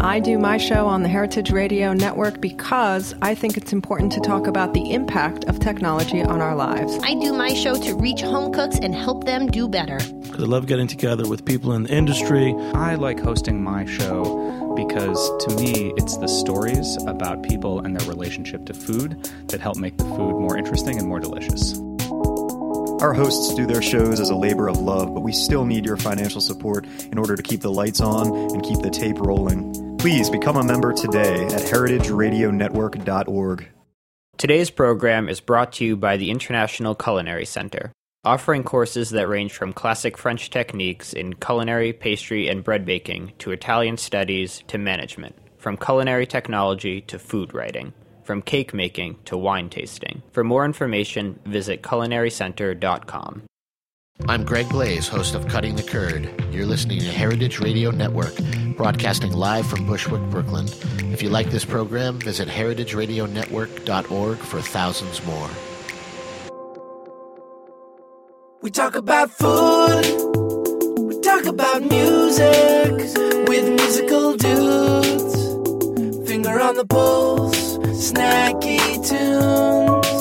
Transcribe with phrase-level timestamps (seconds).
[0.00, 4.20] I do my show on the Heritage Radio Network because I think it's important to
[4.20, 6.96] talk about the impact of technology on our lives.
[7.02, 9.98] I do my show to reach home cooks and help them do better.
[10.00, 12.54] I love getting together with people in the industry.
[12.74, 18.08] I like hosting my show because to me, it's the stories about people and their
[18.08, 21.76] relationship to food that help make the food more interesting and more delicious.
[23.02, 25.96] Our hosts do their shows as a labor of love, but we still need your
[25.96, 29.87] financial support in order to keep the lights on and keep the tape rolling.
[29.98, 33.68] Please become a member today at heritageradionetwork.org.
[34.36, 37.90] Today's program is brought to you by the International Culinary Center,
[38.24, 43.50] offering courses that range from classic French techniques in culinary, pastry, and bread baking to
[43.50, 49.68] Italian studies to management, from culinary technology to food writing, from cake making to wine
[49.68, 50.22] tasting.
[50.30, 53.42] For more information, visit culinarycenter.com.
[54.26, 56.28] I'm Greg Blaze, host of Cutting the Curd.
[56.52, 58.34] You're listening to Heritage Radio Network,
[58.76, 60.66] broadcasting live from Bushwick, Brooklyn.
[61.12, 65.48] If you like this program, visit heritageradionetwork.org for thousands more.
[68.60, 70.04] We talk about food,
[70.98, 72.92] we talk about music
[73.48, 76.28] with musical dudes.
[76.28, 80.17] Finger on the pulse, snacky tunes.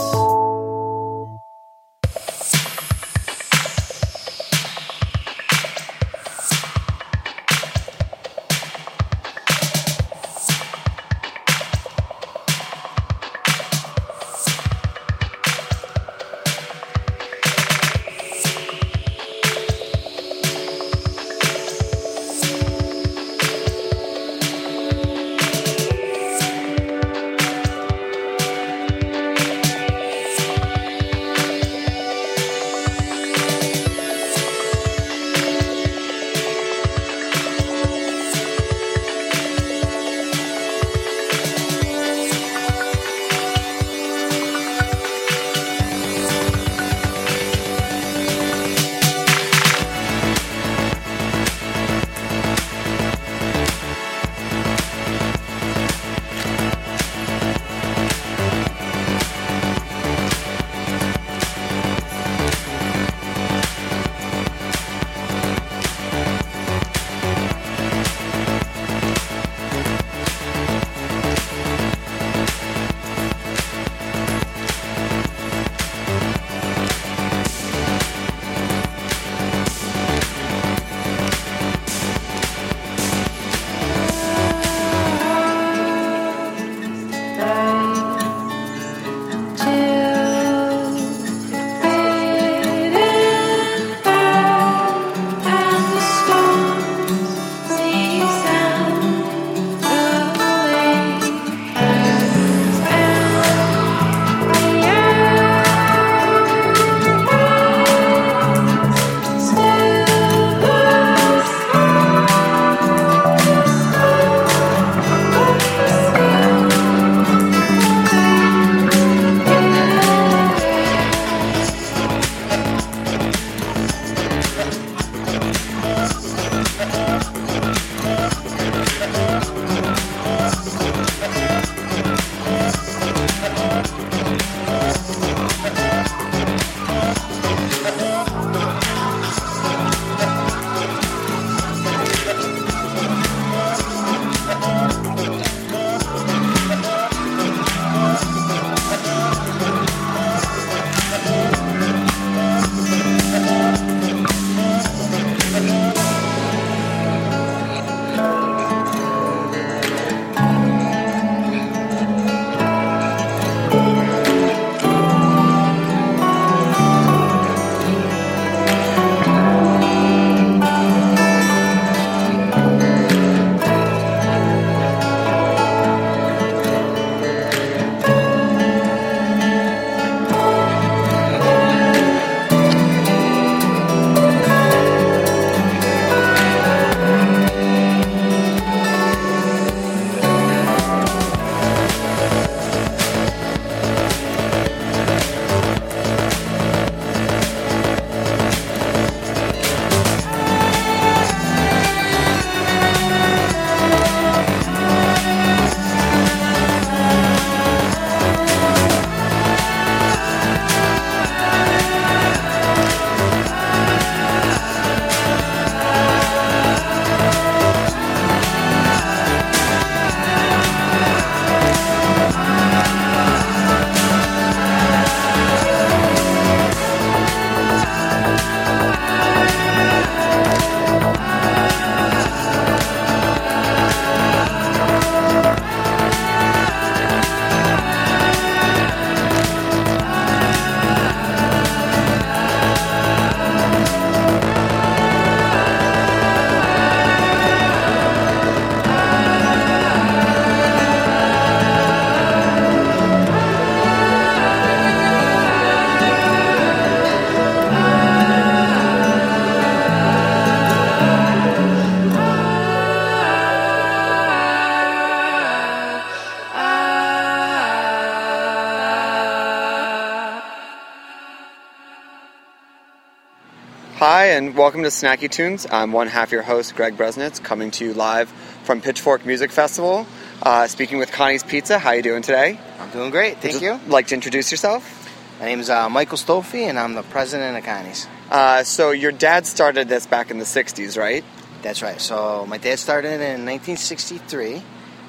[274.37, 275.65] And welcome to Snacky Tunes.
[275.71, 278.29] I'm one half your host, Greg Bresnitz, coming to you live
[278.65, 280.05] from Pitchfork Music Festival.
[280.43, 281.79] Uh, speaking with Connie's Pizza.
[281.79, 282.59] How you doing today?
[282.79, 283.79] I'm doing great, thank Would you.
[283.87, 285.09] Like to introduce yourself?
[285.39, 288.05] My name is uh, Michael Stolfe, and I'm the president of Connie's.
[288.29, 291.25] Uh, so your dad started this back in the '60s, right?
[291.63, 291.99] That's right.
[291.99, 294.61] So my dad started in 1963.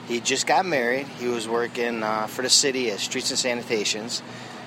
[0.07, 1.07] He just got married.
[1.07, 4.23] He was working uh, for the city as streets and sanitations.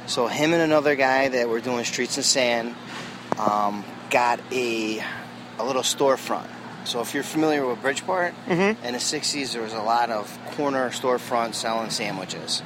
[0.06, 2.76] So him and another guy that were doing streets and sand
[3.40, 5.04] um, got a
[5.60, 6.48] a little storefront.
[6.86, 8.76] So if you're familiar with Bridgeport, Mhm.
[8.84, 12.62] in the 60s there was a lot of corner storefronts selling sandwiches.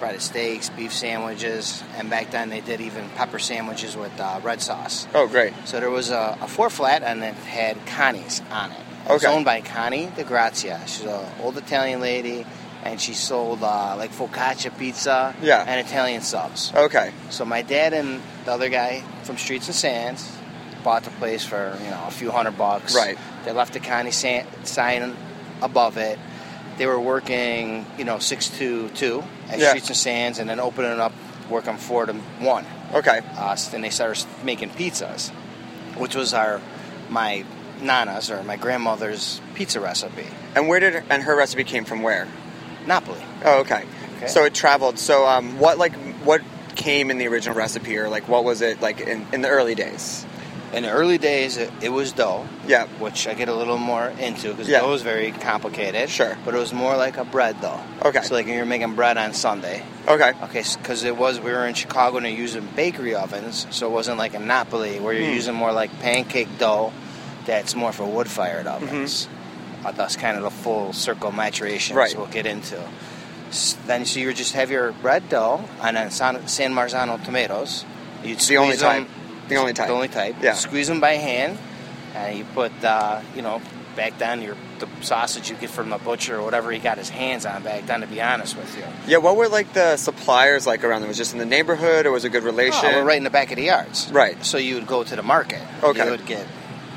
[0.00, 4.60] Breaded steaks, beef sandwiches, and back then they did even pepper sandwiches with uh, red
[4.60, 5.06] sauce.
[5.14, 5.52] Oh, great.
[5.66, 8.80] So there was a, a four flat and it had Connie's on it.
[9.08, 9.32] It was Okay.
[9.32, 10.80] owned by Connie De Grazia.
[10.86, 12.44] She's an old Italian lady
[12.82, 15.64] and she sold uh, like focaccia pizza Yeah.
[15.66, 16.72] and Italian subs.
[16.74, 17.12] Okay.
[17.30, 20.28] So my dad and the other guy from Streets and Sands
[20.84, 22.94] bought the place for you know a few hundred bucks.
[22.94, 23.18] Right.
[23.44, 25.16] They left the Connie sign
[25.62, 26.18] above it.
[26.78, 29.70] They were working you know six to two at Yeah.
[29.70, 31.12] Streets and Sands, and then opening up,
[31.50, 32.64] working four to one.
[32.92, 33.20] Okay.
[33.36, 35.30] Uh, so then they started making pizzas,
[35.96, 36.60] which was our
[37.10, 37.44] my
[37.80, 40.26] nana's or my grandmother's pizza recipe.
[40.54, 42.02] And where did and her recipe came from?
[42.02, 42.28] Where?
[42.86, 43.20] Napoli.
[43.44, 43.84] Oh, okay.
[44.16, 44.26] Okay.
[44.28, 44.98] So it traveled.
[44.98, 45.94] So um, what like
[46.24, 46.42] what
[46.76, 49.74] came in the original recipe, or like what was it like in, in the early
[49.74, 50.26] days?
[50.74, 52.46] In the early days, it, it was dough.
[52.66, 52.86] Yeah.
[52.98, 54.80] Which I get a little more into because Yeah.
[54.80, 56.10] dough is very complicated.
[56.10, 56.36] Sure.
[56.44, 57.80] But it was more like a bread dough.
[58.02, 58.22] Okay.
[58.22, 59.82] So like you're making bread on Sunday.
[60.08, 60.32] Okay.
[60.42, 63.90] Okay, because it was we were in Chicago and they're using bakery ovens, so it
[63.90, 65.34] wasn't like a Napoli where you're Hmm.
[65.34, 66.92] using more like pancake dough.
[67.46, 68.84] That's more for wood fired Mm-hmm.
[68.84, 69.28] ovens.
[69.84, 71.94] Uh, that's kind of the full circle maturation.
[71.96, 72.10] Right.
[72.10, 72.78] So we'll get into.
[73.86, 77.84] Then so you would just have your bread dough and then San, San Marzano tomatoes.
[78.24, 79.04] You'd The only time.
[79.06, 79.13] type.
[79.48, 79.88] The only type.
[79.88, 80.36] The only type.
[80.42, 80.54] Yeah.
[80.54, 81.58] Squeeze them by hand,
[82.14, 83.60] and you put uh, you know
[83.96, 87.08] back then your the sausage you get from the butcher or whatever he got his
[87.08, 88.00] hands on back then.
[88.00, 88.84] To be honest with you.
[89.06, 89.18] Yeah.
[89.18, 91.08] What were like the suppliers like around them?
[91.08, 92.80] Was just in the neighborhood, or was it a good relation?
[92.84, 94.10] Oh, we're right in the back of the yards.
[94.12, 94.42] Right.
[94.44, 95.62] So you would go to the market.
[95.82, 96.04] Okay.
[96.04, 96.46] You would get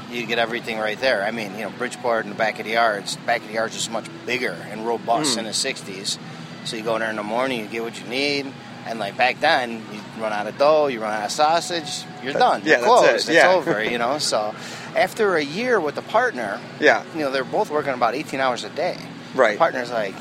[0.09, 1.23] you get everything right there.
[1.23, 3.17] I mean, you know, Bridgeport in the back of the yards.
[3.17, 5.39] The back of the yards is much bigger and robust Hmm.
[5.39, 6.17] in the '60s.
[6.63, 8.51] So you go in there in the morning, you get what you need,
[8.88, 12.34] and like back then, you run out of dough, you run out of sausage, you're
[12.34, 12.62] That- done.
[12.63, 13.10] yeah, You're that's closed.
[13.10, 13.51] it, It's yeah.
[13.51, 13.84] over.
[13.84, 14.18] You know.
[14.18, 14.54] So
[14.95, 17.04] after a year with the partner, Yeah.
[17.13, 18.98] you know, they're both working about 18 hours a day.
[19.36, 19.51] Right.
[19.54, 20.16] The partner's like,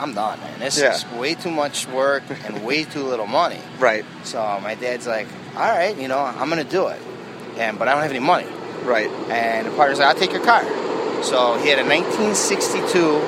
[0.00, 0.58] I'm done, man.
[0.58, 0.94] This Yeah.
[0.94, 3.60] is way too much work and way too little money.
[3.78, 4.04] Right.
[4.24, 5.26] So my dad's like,
[5.56, 7.00] all right, you know, I'm gonna do it,
[7.58, 8.46] and but I don't have any money.
[8.84, 9.10] Right.
[9.30, 10.64] And the partner's like, I'll take your car.
[11.22, 13.20] So he had a 1962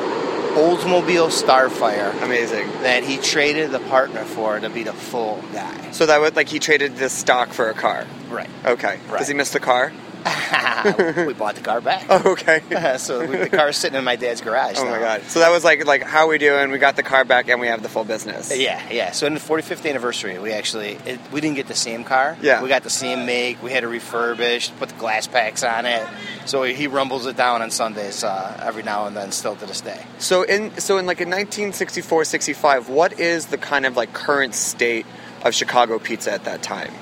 [0.54, 2.68] Oldsmobile Starfire Amazing.
[2.82, 5.90] that he traded the partner for to be the full guy.
[5.90, 8.06] So that would like he traded the stock for a car.
[8.30, 8.48] Right.
[8.64, 9.00] Okay.
[9.08, 9.18] Right.
[9.18, 9.92] Does he miss the car?
[11.26, 12.04] we bought the car back.
[12.14, 12.62] Oh, okay.
[12.98, 14.76] so we, the car's sitting in my dad's garage.
[14.78, 15.22] Oh my god.
[15.22, 16.70] So that was like like how we doing?
[16.70, 18.56] We got the car back and we have the full business.
[18.56, 19.10] Yeah, yeah.
[19.10, 22.36] So in the 45th anniversary, we actually it, we didn't get the same car.
[22.40, 22.62] Yeah.
[22.62, 23.62] We got the same make.
[23.62, 26.06] We had it refurbished, put the glass packs on it.
[26.46, 29.80] So he rumbles it down on Sundays uh, every now and then, still to this
[29.80, 30.04] day.
[30.18, 34.54] So in so in like in 1964, 65, what is the kind of like current
[34.54, 35.06] state
[35.42, 36.92] of Chicago pizza at that time?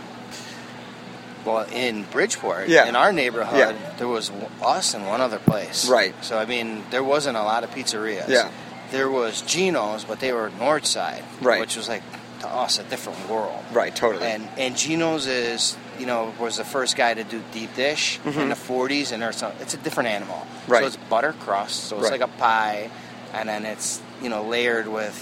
[1.44, 2.86] Well, in Bridgeport, Yeah.
[2.86, 3.90] in our neighborhood, Yeah.
[3.98, 4.30] there was
[4.62, 5.88] us and one other place.
[5.88, 6.14] Right.
[6.22, 8.28] So I mean, there wasn't a lot of pizzerias.
[8.28, 8.48] Yeah.
[8.90, 11.60] There was Geno's, but they were north side, Right.
[11.60, 12.02] which was like
[12.40, 13.62] to us a different world.
[13.72, 14.26] Right, totally.
[14.26, 18.48] And and Geno's is you know was the first guy to do deep dish in
[18.48, 20.36] the 40s, and there's a, it's a different animal.
[20.36, 20.72] Mm-hmm.
[20.72, 20.80] Right.
[20.82, 22.20] So it's butter crust, so it's Right.
[22.20, 22.90] like a pie,
[23.32, 25.16] and then it's you know layered with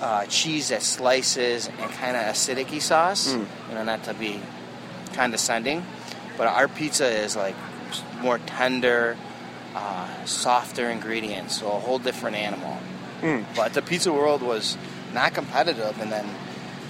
[0.00, 3.28] uh, cheese that slices and kind of acidic sauce.
[3.28, 3.46] Mm.
[3.68, 4.40] You know, not to be
[5.14, 5.84] condescending,
[6.36, 7.54] but our pizza is like
[8.20, 9.16] more tender,
[9.74, 12.78] uh, softer ingredients, so a whole different animal.
[13.22, 13.44] Mm.
[13.56, 14.76] But the pizza world was
[15.12, 16.26] not competitive, and then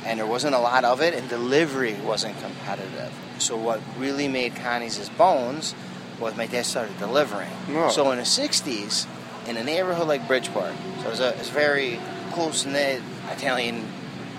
[0.05, 3.13] and there wasn't a lot of it, and delivery wasn't competitive.
[3.39, 5.75] So what really made Connie's his bones
[6.21, 7.51] was my dad started delivering.
[7.71, 7.91] Oh.
[7.91, 9.07] So in the '60s,
[9.49, 11.99] in a neighborhood like Bridgeport, so it was a, it's a very
[12.33, 13.87] close knit Italian,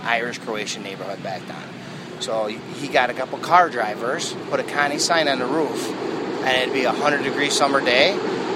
[0.03, 1.74] Irish, Croatian neighborhood back then.
[2.19, 6.57] So he got a couple car drivers, put a Connie sign on the roof, and
[6.61, 8.13] it'd be a hundred degree summer day.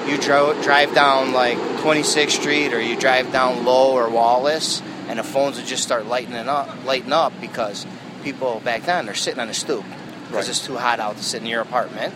[0.09, 5.19] You dro- drive down like 26th Street, or you drive down Lowe or Wallace, and
[5.19, 7.85] the phones would just start lighting up, lighting up because
[8.23, 9.83] people back then they're sitting on the stoop
[10.27, 10.49] because Right.
[10.49, 12.13] it's too hot out to sit in your apartment.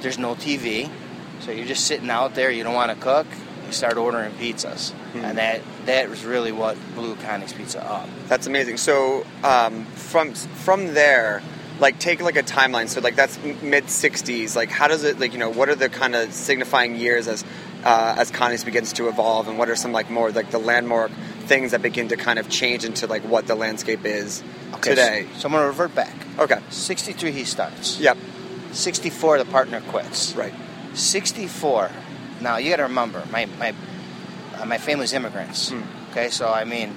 [0.00, 0.88] There's no TV,
[1.40, 2.50] so you're just sitting out there.
[2.50, 3.26] You don't want to cook.
[3.68, 8.08] You start ordering pizzas, and that that was really what blew Connie's Pizza up.
[8.26, 8.78] That's amazing.
[8.78, 11.42] So um, from from there,
[11.78, 12.88] like take like a timeline.
[12.88, 14.56] So like that's mid '60s.
[14.56, 17.44] Like how does it like you know what are the kind of signifying years as
[17.84, 21.10] uh, as Connie's begins to evolve, and what are some like more like the landmark
[21.40, 24.42] things that begin to kind of change into like what the landscape is
[24.74, 25.26] Okay, today?
[25.34, 26.14] So, so I'm going to revert back.
[26.38, 26.60] Okay.
[26.70, 27.98] 63 he starts.
[28.00, 28.18] Yep.
[28.72, 30.34] 64 the partner quits.
[30.34, 30.54] Right.
[30.94, 31.90] 64.
[32.40, 33.74] Now you got to remember my my
[34.58, 35.72] uh, my family's immigrants.
[36.10, 36.94] Okay, so I mean,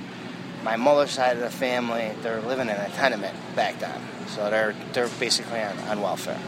[0.64, 4.76] my mother's side of the family they're living in a tenement back then, so they're
[4.94, 6.40] they're basically on, on welfare.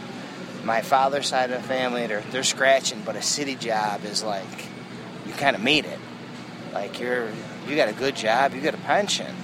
[0.63, 4.67] My father's side of the family they're they're scratching, but a city job is like
[5.25, 5.99] you kind of made it.
[6.73, 7.29] Like you're
[7.67, 9.35] you got a good job, you got a pension.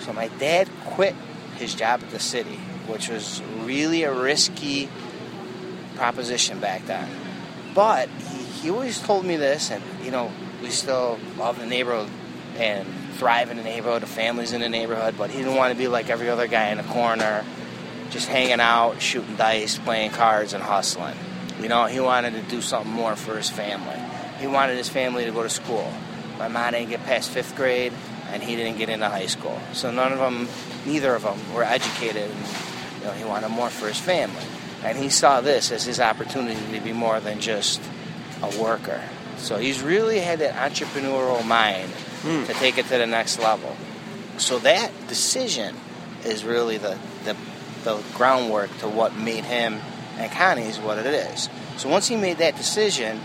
[0.00, 1.14] So my dad quit
[1.56, 4.88] his job at the city, which was really a risky
[5.96, 7.08] proposition back then.
[7.74, 10.30] But he, he always told me this, and you know,
[10.62, 12.08] we still love the neighborhood
[12.56, 15.78] and thrive in the neighborhood, the families in the neighborhood, but he didn't want to
[15.78, 17.44] be like every other guy in the corner,
[18.10, 21.16] just hanging out, shooting dice, playing cards, and hustling.
[21.60, 23.96] You know, he wanted to do something more for his family.
[24.40, 25.92] He wanted his family to go to school.
[26.38, 27.92] My mom didn't get past fifth grade,
[28.30, 29.58] and he didn't get into high school.
[29.72, 30.48] So none of them,
[30.86, 32.30] neither of them, were educated.
[32.30, 32.46] And,
[33.00, 34.44] you know, he wanted more for his family,
[34.84, 37.80] and he saw this as his opportunity to be more than just
[38.42, 39.02] a worker.
[39.36, 41.90] So he's really had that entrepreneurial mind
[42.22, 42.44] hmm.
[42.44, 43.76] to take it to the next level.
[44.38, 45.76] So that decision
[46.24, 47.36] is really the, the
[47.84, 49.80] the groundwork to what made him
[50.18, 51.48] and Connie's what it is.
[51.76, 53.20] So once he made that decision,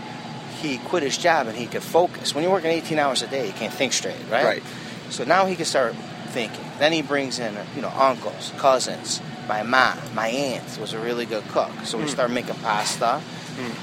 [0.60, 2.34] he quit his job and he could focus.
[2.34, 4.44] When you're working 18 hours a day, you can't think straight, right?
[4.44, 4.62] Right.
[5.10, 5.94] So now he can start
[6.28, 6.64] thinking.
[6.78, 9.20] Then he brings in, you know, uncles, cousins.
[9.48, 12.08] My mom, my aunt was a really good cook, so we Mm.
[12.10, 13.20] start making pasta.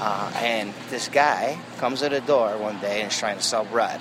[0.00, 3.64] Uh, and this guy comes to the door one day and is trying to sell
[3.64, 4.00] bread,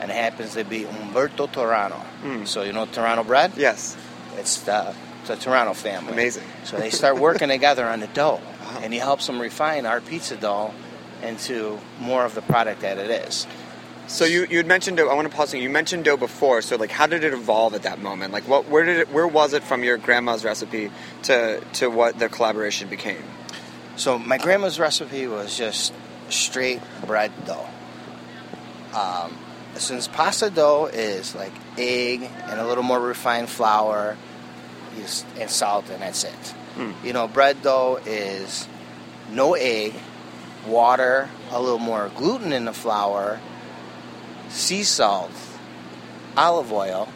[0.00, 2.00] and it happens to be Umberto Turano.
[2.46, 3.52] So you know Torano bread?
[3.56, 3.96] Yes.
[4.38, 6.12] It's the, it's a Turano family.
[6.14, 6.44] Amazing.
[6.64, 8.40] So they start working together on the dough,
[8.82, 10.72] and he helps them refine our pizza dough
[11.22, 13.46] into more of the product that it is.
[14.06, 15.08] So you you had mentioned dough.
[15.08, 15.54] I want to pause.
[15.54, 16.60] You mentioned dough before.
[16.62, 18.32] So like, how did it evolve at that moment?
[18.32, 20.90] Like, what where did it where was it from your grandma's recipe
[21.24, 23.22] to to what the collaboration became?
[23.96, 25.92] So my grandma's recipe was just
[26.28, 27.66] straight bread dough.
[28.94, 29.36] Um,
[29.74, 34.16] since pasta dough is like egg and a little more refined flour,
[35.38, 36.54] and salt, and that's it.
[37.04, 38.66] You know, bread dough is
[39.30, 39.94] no egg,
[40.66, 43.40] water, a little more gluten in the flour,
[44.52, 45.32] sea salt,
[46.36, 47.08] olive oil,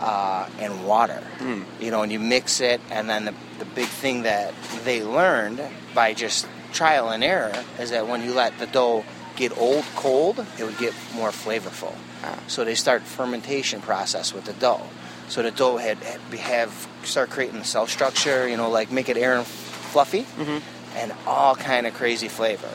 [0.00, 1.22] uh, and water.
[1.38, 1.62] Hmm.
[1.80, 4.54] You know, and you mix it, and then the, the big thing that
[4.84, 5.60] they learned
[5.94, 9.04] by just trial and error is that when you let the dough
[9.36, 11.94] get old cold, it would get more flavorful.
[12.22, 12.38] Ah.
[12.48, 14.82] So they start fermentation process with the dough.
[15.28, 19.08] So the dough had, had have start creating the cell structure, you know, like make
[19.08, 20.58] it air and fluffy, mm-hmm.
[20.96, 22.70] and all kind of crazy flavor.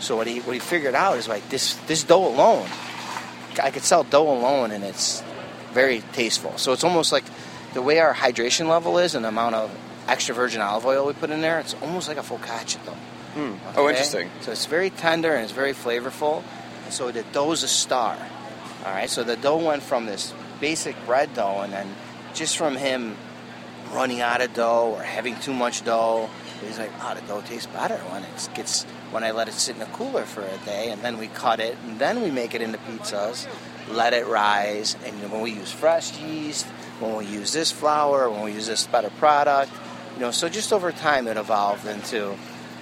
[0.00, 2.66] So what he what he figured out is like this this dough alone,
[3.58, 5.22] I could sell dough alone, and it's
[5.72, 6.56] very tasteful.
[6.58, 7.24] So it's almost like
[7.74, 9.70] the way our hydration level is and the amount of
[10.08, 11.58] extra virgin olive oil we put in there.
[11.60, 12.92] It's almost like a focaccia dough.
[13.34, 13.52] Hmm.
[13.76, 13.90] Oh, Okay?
[13.90, 14.30] interesting.
[14.40, 16.42] So it's very tender and it's very flavorful.
[16.84, 18.16] And so the dough's a star.
[18.84, 19.08] All right.
[19.08, 21.94] So the dough went from this basic bread dough, and then
[22.34, 23.16] just from him
[23.92, 26.28] running out of dough or having too much dough,
[26.64, 29.74] he's like, "Oh, the dough tastes better when it gets when I let it sit
[29.74, 32.54] in the cooler for a day, and then we cut it, and then we make
[32.54, 33.46] it into pizzas,
[33.90, 36.66] let it rise, and when we use fresh yeast,
[37.00, 39.72] when we use this flour, when we use this better product,
[40.14, 42.36] you know, so just over time it evolved into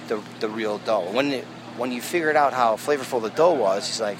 [0.07, 1.09] the, the real dough.
[1.11, 1.45] When it,
[1.77, 4.17] when you figured out how flavorful the dough was, he's like,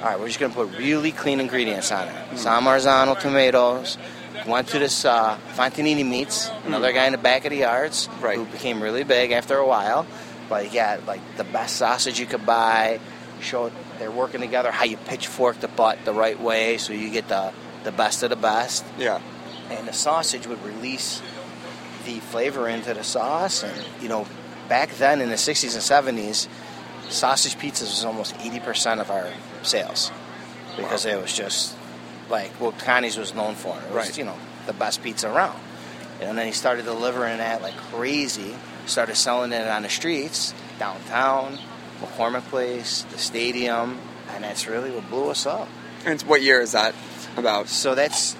[0.00, 2.38] all right, we're just going to put really clean ingredients on it.
[2.38, 3.98] San Marzano tomatoes.
[4.46, 8.46] Went to this uh, Fontanini Meats, another guy in the back of the yards, who
[8.46, 10.06] became really big after a while.
[10.50, 13.00] But yeah, like the best sausage you could buy.
[13.40, 17.28] Show they're working together how you pitchfork the butt the right way so you get
[17.28, 17.52] the
[17.84, 18.84] the best of the best.
[18.98, 19.18] Yeah.
[19.70, 21.22] And the sausage would release
[22.04, 23.62] the flavor into the sauce.
[23.62, 24.26] And, you know,
[24.68, 26.48] back then in the 60s and 70s,
[27.10, 29.28] sausage pizzas was almost 80% of our
[29.62, 30.10] sales
[30.76, 31.74] because it was just
[32.28, 33.76] like what Connie's was known for.
[33.76, 34.18] It was, Right.
[34.18, 35.58] you know, the best pizza around.
[36.20, 38.54] And then he started delivering that like crazy,
[38.86, 41.58] started selling it on the streets, downtown,
[42.00, 43.98] McCormick Place, the stadium,
[44.30, 45.68] and that's really what blew us up.
[46.04, 46.94] And what year is that
[47.36, 47.68] about?
[47.68, 48.34] So that's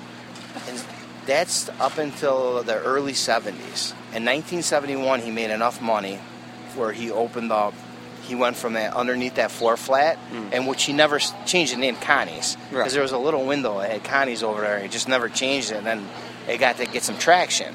[0.69, 0.83] and
[1.27, 3.93] that's up until the early 70s.
[4.13, 6.19] In 1971, he made enough money
[6.75, 7.75] where he opened up.
[8.23, 10.49] He went from that underneath that floor flat, hmm.
[10.53, 12.91] and which he never changed the name Connie's because Right.
[12.93, 14.79] there was a little window that had Connie's over there.
[14.81, 16.09] He just never changed it, and then
[16.49, 17.75] it got to get some traction.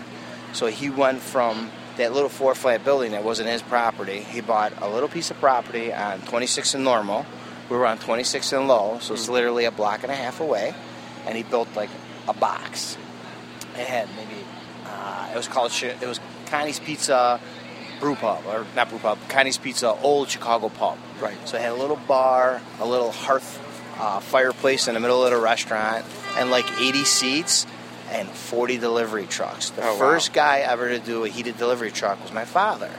[0.54, 4.20] So he went from that little four flat building that wasn't his property.
[4.20, 7.25] He bought a little piece of property on 26 and Normal.
[7.70, 10.74] We were on 26 and Lowe, so it's literally a block and a half away.
[11.25, 11.90] And he built like
[12.28, 12.98] a box.
[13.74, 14.44] It had maybe
[14.86, 17.40] uh, it was called it was Connie's Pizza
[18.00, 20.98] Brew Pub or not Brew Pub, Connie's Pizza Old Chicago Pub.
[21.20, 21.38] Right.
[21.46, 23.62] So it had a little bar, a little hearth
[24.00, 26.06] uh, fireplace in the middle of the restaurant,
[26.38, 27.66] and like 80 seats
[28.20, 29.70] and 40 delivery trucks.
[29.72, 30.00] The Oh, wow.
[30.00, 32.90] first guy ever to do a heated delivery truck was my father.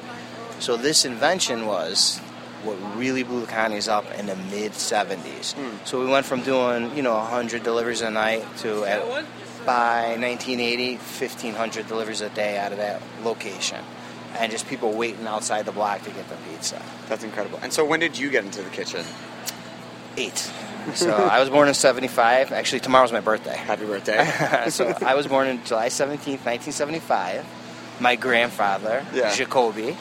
[0.61, 2.19] So this invention was
[2.65, 5.55] what really blew the Connies up in the mid 70s.
[5.55, 5.77] Hmm.
[5.85, 9.03] So we went from doing, you know, 100 deliveries a night to at,
[9.65, 13.83] by 1980, 1,500 deliveries a day out of that location.
[14.39, 16.81] And just people waiting outside the block to get the pizza.
[17.09, 17.59] That's incredible.
[17.63, 19.05] And so when did you get into the kitchen?
[20.19, 20.51] Eight.
[20.95, 22.53] So I was born in 75.
[22.53, 23.57] Actually, tomorrow's my birthday.
[23.57, 24.25] Happy birthday.
[24.71, 27.45] so I was born in July 17th, 1975.
[27.99, 29.35] My grandfather, Yeah.
[29.35, 29.93] Jacoby,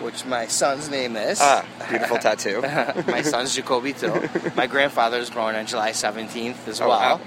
[0.00, 1.38] which my son's name is.
[1.42, 2.62] ah, beautiful tattoo.
[3.06, 4.28] my son's Jacoby too.
[4.56, 7.18] My grandfather was born on July 17th as Oh, well.
[7.18, 7.20] wow.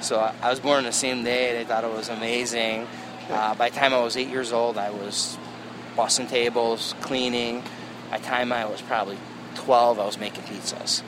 [0.00, 1.54] So I I was born on the same day.
[1.54, 2.86] They thought it was amazing.
[3.28, 5.36] Uh, by the time I was eight years old, I was
[5.96, 7.62] bussing tables, cleaning.
[8.10, 9.18] By the time I was probably
[9.56, 11.02] 12, I was making pizzas.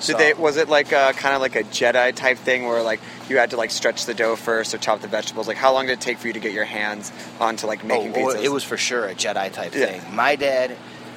[0.00, 0.40] So- Did they?
[0.40, 3.50] Was it like a, kind of like a Jedi type thing where like you had
[3.50, 5.48] to like stretch the dough first or chop the vegetables?
[5.48, 8.12] Like how long did it take for you to get your hands onto like making
[8.14, 8.42] oh, pizzas?
[8.44, 9.86] It was for sure a Jedi type Yeah.
[9.98, 10.14] thing.
[10.14, 10.76] My dad,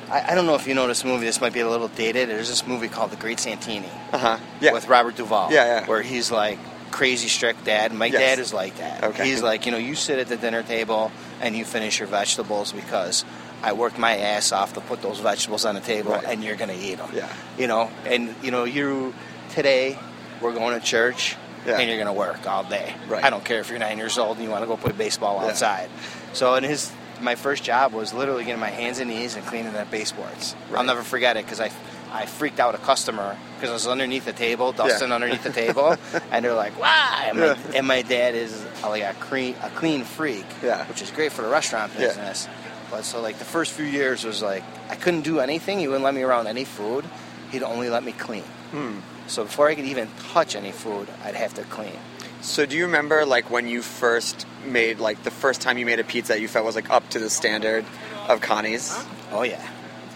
[0.10, 1.26] I, I don't know if you know this movie.
[1.26, 2.30] This might be a little dated.
[2.30, 4.38] There's this movie called The Great Santini Uh huh.
[4.62, 4.74] Yeah.
[4.74, 5.52] with Robert Duvall.
[5.52, 5.86] Yeah, yeah.
[5.88, 6.58] Where he's like
[6.92, 7.94] crazy strict dad.
[7.94, 8.20] My Yes.
[8.22, 9.04] dad is like that.
[9.04, 9.26] Okay.
[9.28, 11.12] He's like, you know, you sit at the dinner table
[11.42, 13.24] and you finish your vegetables because
[13.64, 16.24] I worked my ass off to put those vegetables on the table Right.
[16.26, 17.10] and you're gonna eat them.
[17.14, 17.32] Yeah.
[17.58, 19.14] You know, and you know, you
[19.52, 19.98] today
[20.42, 21.36] we're going to church.
[21.68, 21.78] Yeah.
[21.78, 22.96] And you're going to work all day.
[23.10, 23.22] Right.
[23.22, 25.42] I don't care if you're nine years old and you want to go play baseball
[25.42, 25.50] Yeah.
[25.50, 25.90] outside.
[26.32, 29.74] So in his, my first job was literally getting my hands and knees and cleaning
[29.74, 30.56] that baseboards.
[30.74, 31.70] I'll never forget it because I,
[32.14, 35.98] I freaked out a customer because I was underneath the table, dusting underneath the table,
[36.32, 37.58] and they're like, "Why?" And my, Yeah.
[37.76, 40.86] and my dad is like a clean, a clean freak, Yeah.
[40.88, 42.08] which is great for the restaurant Yeah.
[42.08, 42.48] business.
[42.92, 45.80] But so like the first few years was like I couldn't do anything.
[45.80, 47.06] He wouldn't let me around any food.
[47.52, 48.44] He'd only let me clean.
[48.72, 49.00] Hmm.
[49.28, 52.00] So before I could even touch any food, I'd have to clean.
[52.42, 56.00] So do you remember like when you first made like the first time you made
[56.00, 57.86] a pizza that you felt was like up to the standard
[58.28, 58.98] of Connie's?
[59.32, 59.68] Oh yeah,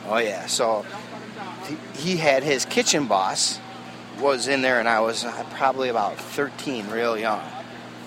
[0.07, 0.47] oh yeah.
[0.47, 0.85] So
[1.95, 3.59] he, had his kitchen boss
[4.19, 7.41] was in there, and I was uh, probably about 13, real young.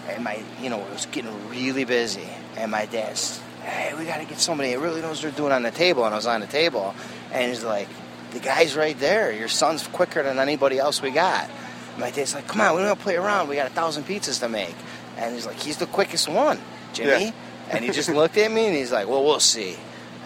[0.08, 2.28] And my, you know, it was getting really busy.
[2.56, 5.52] And my dad's, hey, we got to get somebody that really knows what they're doing
[5.52, 6.04] on the table.
[6.04, 6.94] And I was on the table,
[7.32, 7.88] and he's like,
[8.30, 9.32] the guy's right there.
[9.32, 11.50] Your son's quicker than anybody else we got.
[11.98, 13.48] My dad's like, come on, we don't play around.
[13.48, 14.74] We got a thousand pizzas to make.
[15.16, 16.60] And he's like, he's the quickest one,
[16.92, 17.26] Jimmy.
[17.26, 17.32] Yeah.
[17.68, 19.76] And he just looked at me and he's like, well, we'll see.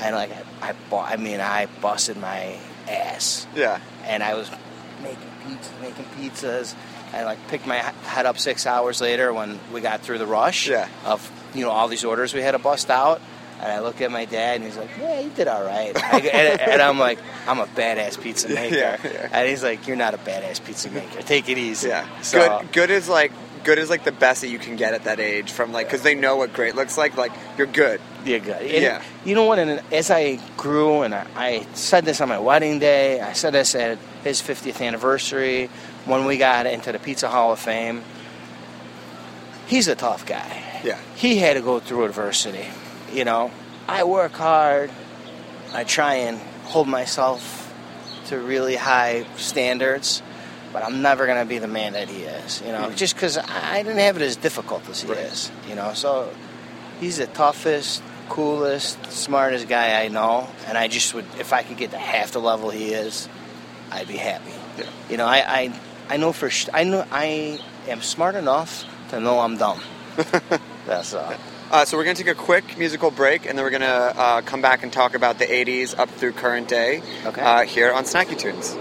[0.01, 3.47] And like, I, I, bought, I mean, I busted my ass.
[3.55, 3.81] Yeah.
[4.05, 4.51] And I was
[5.03, 6.75] making pizzas, making pizzas,
[7.13, 10.69] and like picked my head up six hours later when we got through the rush
[10.69, 10.89] Yeah.
[11.05, 13.21] of you know all these orders we had to bust out.
[13.63, 16.19] And I look at my dad, and he's like, "Yeah, you did all right." I,
[16.21, 19.29] and, and I'm like, "I'm a badass pizza maker," Yeah, yeah.
[19.33, 21.21] and he's like, "You're not a badass pizza maker.
[21.21, 22.07] Take it easy." Yeah.
[22.23, 22.73] So, Good.
[22.73, 25.53] Good is like good is like the best that you can get at that age
[25.53, 27.19] from like because they know what great looks like.
[27.19, 28.01] Like you're good.
[28.25, 28.63] Yeah, good.
[28.63, 29.03] And Yeah.
[29.27, 29.59] You know what?
[29.59, 33.53] And as I grew, and I, I said this on my wedding day, I said
[33.53, 35.69] this at his 50th anniversary
[36.11, 38.03] when we got into the Pizza Hall of Fame.
[39.69, 40.81] He's a tough guy.
[40.85, 40.99] Yeah.
[41.15, 42.67] He had to go through adversity.
[43.13, 43.53] You know,
[43.87, 44.91] I work hard.
[45.73, 47.73] I try and hold myself
[48.27, 50.23] to really high standards,
[50.73, 52.61] but I'm never going to be the man that he is.
[52.63, 52.97] You know, mm-hmm.
[52.97, 55.19] just because I didn't have it as difficult as he Right.
[55.19, 55.51] is.
[55.69, 56.33] You know, so
[56.99, 61.77] he's the toughest, coolest, smartest guy I know, and I just would, if I could
[61.77, 63.29] get to half the level he is,
[63.93, 64.53] I'd be happy.
[64.79, 64.85] Yeah.
[65.09, 65.73] You know, I, I,
[66.11, 69.81] I know for sh- I know I am smart enough to know I'm dumb.
[70.87, 71.33] That's all.
[71.71, 74.61] Uh, so we're gonna take a quick musical break, and then we're gonna uh, come
[74.61, 77.01] back and talk about the '80s up through current day.
[77.25, 77.41] Okay.
[77.41, 78.77] Uh, here on Snacky Tunes.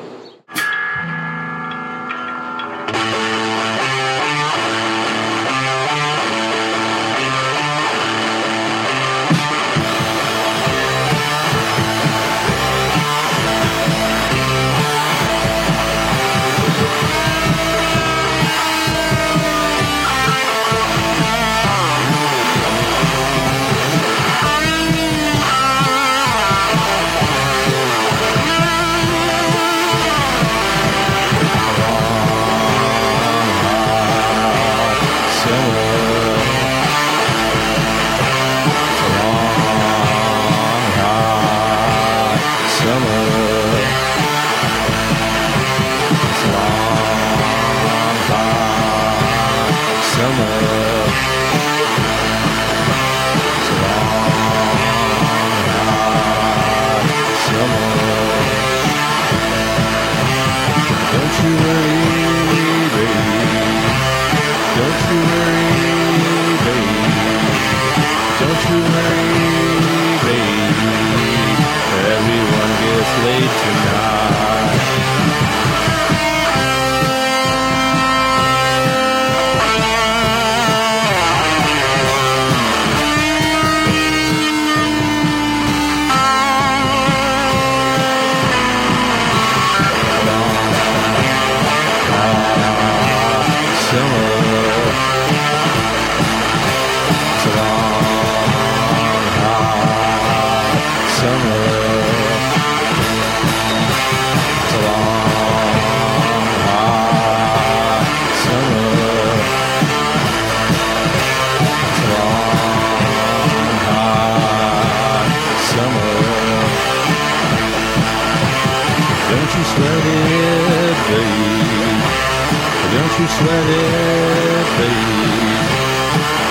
[123.40, 125.64] sweat it, babe.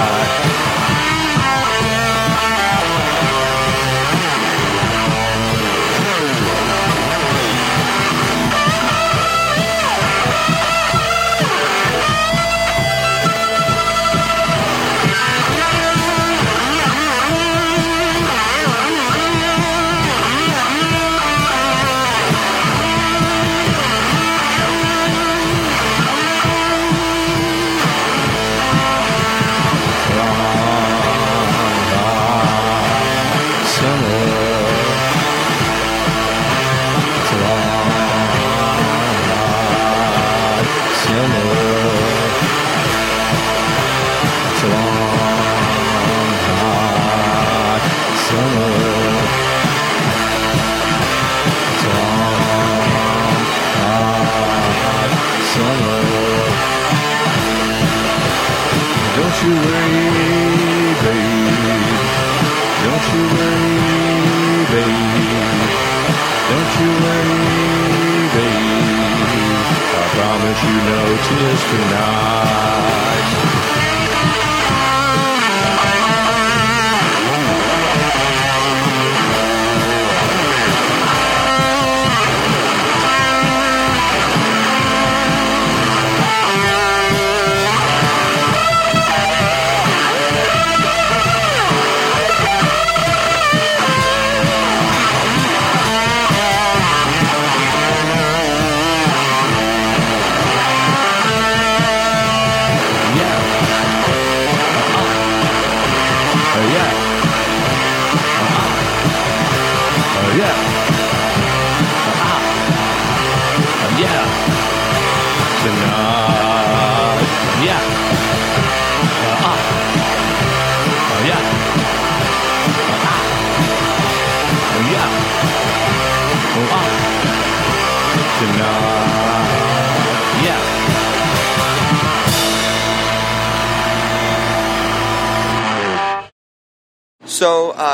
[71.29, 72.98] So,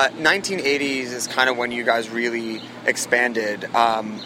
[0.05, 3.65] uh, 1980s is kind of when you guys really expanded.
[3.75, 4.19] Um,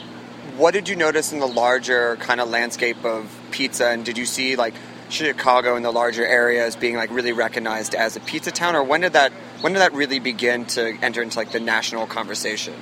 [0.57, 4.27] what did you notice in the larger kind of landscape of pizza, and did you
[4.27, 4.75] see like
[5.09, 9.03] Chicago and the larger areas being like really recognized as a pizza town, or when
[9.03, 12.75] did that when did that really begin to enter into like the national conversation?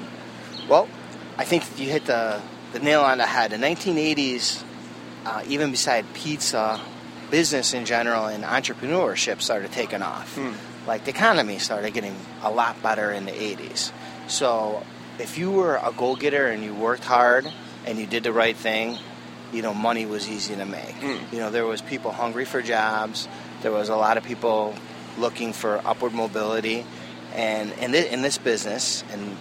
[0.67, 0.89] Well,
[1.37, 2.41] I think you hit the
[2.73, 3.51] the nail on the head.
[3.51, 4.65] The 1980s,
[5.27, 6.81] uh, even beside pizza,
[7.31, 10.35] business in general and entrepreneurship started taking off.
[10.35, 10.76] Hmm.
[10.87, 13.91] Like the economy started getting a lot better in the 80s.
[14.29, 14.85] So
[15.19, 17.51] if you were a goal getter and you worked hard
[17.85, 18.99] and you did the right thing,
[19.53, 20.95] you know, money was easy to make.
[20.97, 21.33] Mm.
[21.33, 23.29] You know, there was people hungry for jobs.
[23.63, 24.75] There was a lot of people
[25.19, 26.85] looking for upward mobility.
[27.35, 29.37] And in, thi- in this business, and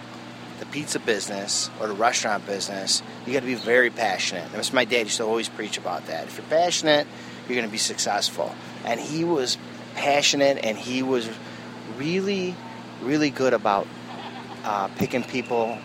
[0.58, 4.50] the pizza business or the restaurant business, you got to be very passionate.
[4.52, 6.26] That's my dad used to always preach about that.
[6.26, 7.06] If you're passionate,
[7.48, 8.54] you're going to be successful.
[8.84, 9.58] And he was
[9.96, 11.28] passionate, and he was
[11.96, 12.54] really,
[13.02, 13.86] really good about
[14.64, 15.78] uh, picking people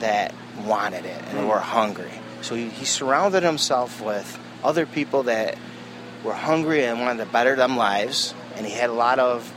[0.00, 1.48] that wanted it and Mm.
[1.48, 2.10] were hungry.
[2.42, 5.56] So he, he surrounded himself with other people that
[6.24, 8.34] were hungry and wanted to better them lives.
[8.56, 9.52] And he had a lot of,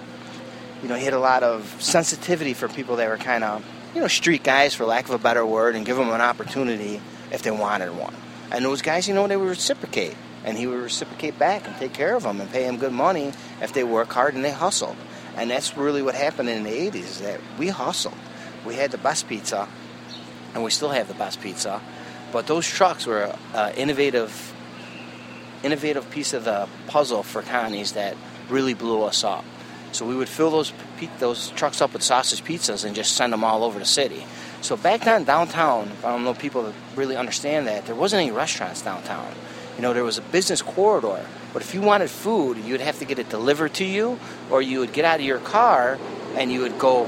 [0.83, 3.63] you know, he had a lot of sensitivity for people that were kind of
[3.95, 7.01] you know, street guys, for lack of a better word, and give them an opportunity
[7.31, 8.13] if they wanted one.
[8.51, 10.15] And those guys, you know, they would reciprocate,
[10.49, 13.31] and he would reciprocate back and take care of them and pay them good money
[13.61, 14.97] if they work hard and they hustled.
[15.37, 18.17] And that's really what happened in the 80s, is that we hustled.
[18.65, 19.67] We had the best pizza,
[20.55, 21.81] and we still have the best pizza,
[22.33, 24.53] but those trucks were an innovative,
[25.63, 28.17] innovative piece of the puzzle for Connie's that
[28.49, 29.45] really blew us up.
[29.91, 30.73] So we would fill those
[31.19, 34.25] those trucks up with sausage pizzas and just send them all over the city.
[34.61, 38.81] So back then downtown, I don't know people really understand that there wasn't any restaurants
[38.81, 39.31] downtown.
[39.79, 42.99] You know, there was a business corridor, but if you wanted food, you would have
[42.99, 44.19] to get it delivered to you,
[44.51, 45.97] or you would get out of your car
[46.35, 47.05] and you would go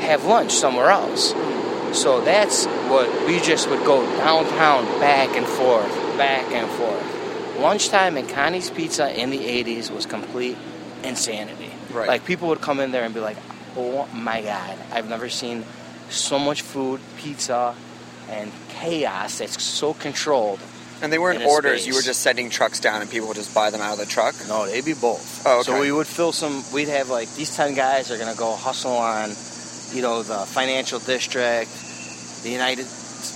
[0.00, 1.34] have lunch somewhere else.
[1.92, 7.58] So that's what we just would go downtown back and forth, back and forth.
[7.58, 10.56] Lunchtime in Connie's Pizza in the 80s was complete
[11.02, 11.72] insanity.
[11.92, 12.08] Right.
[12.08, 13.36] Like people would come in there and be like,
[13.76, 15.62] "Oh my god, I've never seen
[16.08, 17.74] so much food, pizza,
[18.30, 20.60] and chaos that's so controlled."
[21.02, 21.80] And they weren't in orders.
[21.82, 23.98] space." You were just sending trucks down, and people would just buy them out of
[23.98, 24.34] the truck.
[24.48, 25.46] No, they'd be both.
[25.46, 25.62] Oh, okay.
[25.72, 26.64] So we would fill some.
[26.72, 29.30] We'd have like these ten guys are gonna go hustle on,
[29.92, 31.70] you know, the financial district,
[32.42, 32.86] the United,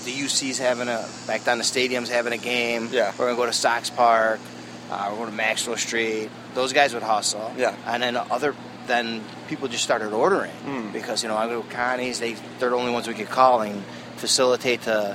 [0.04, 2.88] the UC's having a back down the stadium's having a game.
[2.92, 3.12] Yeah.
[3.18, 4.40] We're gonna go to Sox Park.
[4.90, 6.30] Uh, we're going to Maxwell Street.
[6.54, 7.52] Those guys would hustle.
[7.58, 7.74] Yeah.
[7.86, 8.54] And then other,
[8.86, 10.92] then people just started ordering Hmm.
[10.92, 12.20] because you know I go to Connie's.
[12.20, 13.84] They they're the only ones we could call and
[14.16, 15.14] facilitate to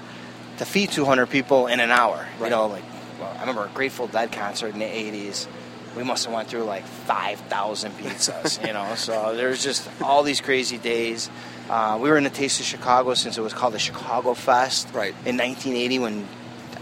[0.58, 2.26] to feed 200 people in an hour.
[2.42, 2.84] You know, like
[3.20, 5.48] well, I remember a Grateful Dead concert in the 80s.
[5.96, 8.96] We must have went through like 5,000 pizzas, you know.
[8.96, 11.30] So there's just all these crazy days.
[11.70, 14.88] Uh, we were in the Taste of Chicago since it was called the Chicago Fest
[14.94, 15.14] Right.
[15.26, 16.28] in 1980 when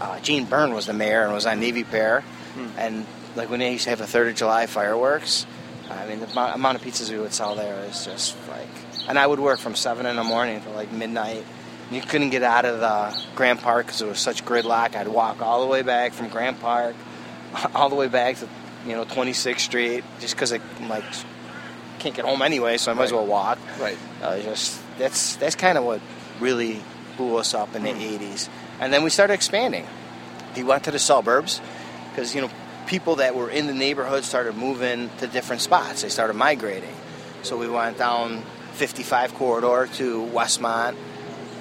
[0.00, 2.22] uh, Jane Byrne was the mayor and was on Navy Pier.
[2.54, 2.66] Hmm.
[2.78, 3.06] And
[3.36, 5.46] like when they used to have the Third of July fireworks,
[5.90, 8.66] I mean the amount, amount of pizzas we would sell there is just like.
[9.08, 11.44] And I would work from seven in the morning to like midnight.
[11.92, 14.96] You couldn't get out of the Grant Park because it was such gridlock.
[14.96, 16.96] I'd walk all the way back from Grant Park,
[17.74, 18.48] all the way back to
[18.86, 21.04] you know 26th Street, just because I'm like
[22.02, 23.58] can't get home anyway, so I might as well walk.
[23.78, 23.96] Right.
[24.20, 26.00] Uh, just that's that's kind of what
[26.40, 26.82] really
[27.16, 28.48] blew us up in the 80s,
[28.80, 29.86] and then we started expanding.
[30.56, 31.60] We went to the suburbs
[32.10, 32.50] because you know
[32.86, 36.02] people that were in the neighborhood started moving to different spots.
[36.02, 36.94] They started migrating,
[37.42, 40.96] so we went down 55 corridor to Westmont,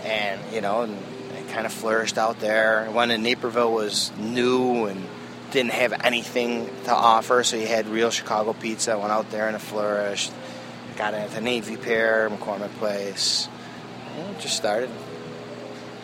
[0.04, 0.94] and you know, and
[1.38, 2.86] it kind of flourished out there.
[2.92, 5.06] One in Naperville was new and
[5.52, 8.98] didn't have anything to offer, so you had real Chicago pizza.
[8.98, 10.32] Went out there and it flourished.
[10.98, 13.48] Got it at the Navy Pier, McCormick Place.
[14.18, 14.90] Know, just started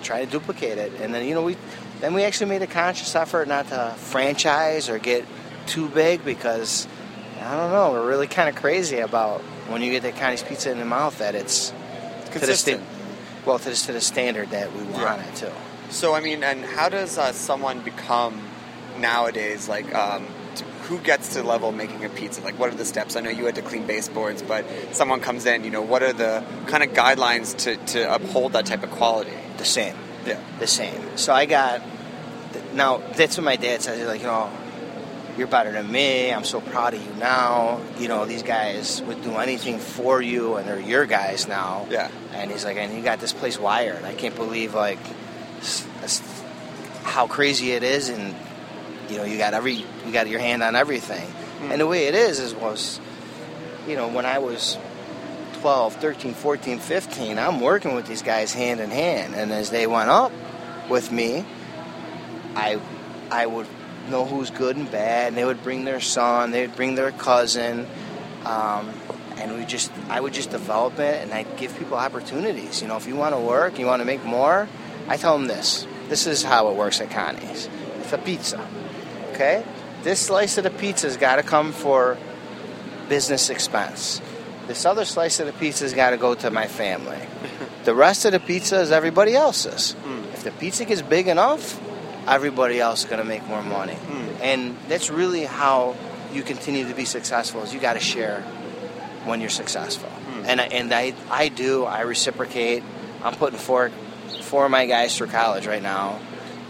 [0.03, 1.57] trying to duplicate it, and then you know we
[1.99, 5.25] then we actually made a conscious effort not to franchise or get
[5.65, 6.87] too big because
[7.41, 10.71] I don't know we're really kind of crazy about when you get that Connie's pizza
[10.71, 11.75] in the mouth that it's to
[12.33, 12.81] the Consistent.
[12.83, 12.96] sta-
[13.47, 15.53] well to the, to the standard that we want it to.
[15.89, 18.41] So I mean, and how does uh, someone become
[18.99, 19.93] nowadays like?
[19.95, 20.27] Um,
[20.87, 22.41] who gets to the level of making a pizza?
[22.41, 23.17] Like, what are the steps?
[23.17, 25.65] I know you had to clean baseboards, but someone comes in.
[25.65, 29.33] You know, what are the kind of guidelines to, to uphold that type of quality?
[29.57, 29.95] The same.
[30.25, 30.39] Yeah.
[30.59, 31.17] the same.
[31.17, 31.81] So I got
[32.73, 32.97] now.
[33.15, 33.97] That's what my dad says.
[33.97, 34.49] He's like, you know,
[35.37, 36.33] you're better than me.
[36.33, 37.79] I'm so proud of you now.
[37.99, 41.85] You know, these guys would do anything for you, and they're your guys now.
[41.89, 42.09] Yeah.
[42.33, 44.03] And he's like, and you got this place wired.
[44.03, 44.99] I can't believe like
[47.03, 48.35] how crazy it is, and
[49.09, 51.27] you know, you got every you got your hand on everything.
[51.27, 51.71] Hmm.
[51.71, 52.99] And the way it is is was,
[53.87, 54.77] you know, when I was
[55.61, 59.35] 12, 13, 14, 15, I'm working with these guys hand in hand.
[59.35, 60.31] And as they went up
[60.89, 61.45] with me,
[62.55, 62.79] I
[63.31, 63.67] I would
[64.09, 67.11] know who's good and bad, and they would bring their son, they would bring their
[67.11, 67.87] cousin,
[68.45, 68.89] um,
[69.37, 72.81] and we just I would just develop it, and I'd give people opportunities.
[72.81, 74.67] You know, if you want to work, you want to make more,
[75.07, 75.85] I tell them this.
[76.09, 77.69] This is how it works at Connie's.
[77.99, 78.65] It's a pizza,
[79.33, 79.63] okay?
[80.03, 82.17] This slice of the pizza's got to come for
[83.09, 84.21] business expense.
[84.67, 87.19] This other slice of the pizza's got to go to my family.
[87.87, 89.95] The rest of the pizza is everybody else's.
[90.33, 91.79] If the pizza gets big enough,
[92.27, 93.95] everybody else is going to make more money.
[93.95, 94.41] Hmm.
[94.41, 95.95] And that's really how
[96.33, 97.63] you continue to be successful.
[97.63, 98.41] Is you got to share
[99.25, 100.09] when you're successful.
[100.09, 100.45] Hmm.
[100.45, 101.85] And I, and I I do.
[101.85, 102.83] I reciprocate.
[103.23, 103.91] I'm putting four
[104.41, 106.19] four of my guys through college right now.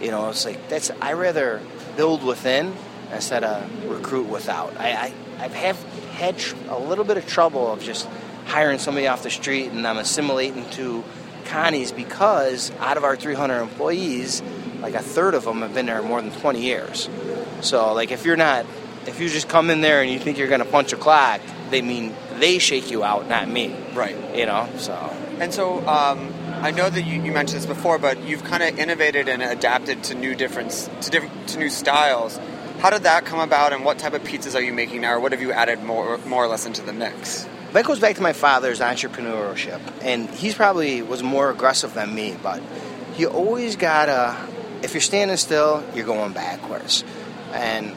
[0.01, 1.61] You know, it's like that's I rather
[1.95, 2.73] build within
[3.11, 4.77] instead of recruit without.
[4.77, 5.81] I, I I've have
[6.13, 8.07] had tr- a little bit of trouble of just
[8.45, 11.03] hiring somebody off the street and I'm assimilating to
[11.47, 14.43] Connie's because out of our 300 employees,
[14.81, 17.09] like a third of them have been there more than 20 years.
[17.61, 18.65] So like if you're not,
[19.05, 21.41] if you just come in there and you think you're going to punch a clock,
[21.69, 23.75] they mean they shake you out, not me.
[23.93, 24.15] Right.
[24.35, 24.69] You know.
[24.77, 24.93] So
[25.39, 28.79] And so, um, I know that you, you mentioned this before, but you've kind of
[28.79, 32.39] innovated and adapted to new different to different to new styles.
[32.79, 35.19] How did that come about, and what type of pizzas are you making now, or
[35.19, 37.47] what have you added more more or less into the mix?
[37.73, 42.35] That goes back to my father's entrepreneurship, and he's probably was more aggressive than me.
[42.41, 42.61] But
[43.17, 44.37] you always gotta,
[44.81, 47.03] if you're standing still, you're going backwards,
[47.53, 47.93] and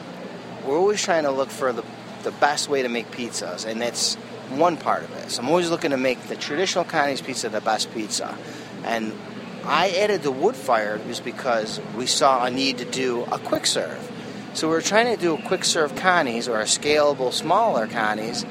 [0.65, 1.83] we're always trying to look for the
[2.23, 4.15] the best way to make pizzas, and that's
[4.49, 5.31] one part of it.
[5.31, 8.37] So I'm always looking to make the traditional Connie's pizza the best pizza,
[8.83, 9.13] and
[9.65, 13.65] I added the wood fired just because we saw a need to do a quick
[13.65, 14.11] serve.
[14.53, 18.45] So we were trying to do a quick serve Connie's or a scalable, smaller Connie's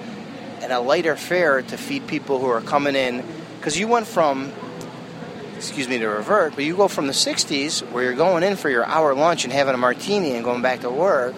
[0.70, 3.24] and a lighter fare to feed people who are coming in.
[3.58, 4.52] Because you went from,
[5.56, 8.70] excuse me to revert, but you go from the 60s where you're going in for
[8.70, 11.34] your hour lunch and having a martini and going back to work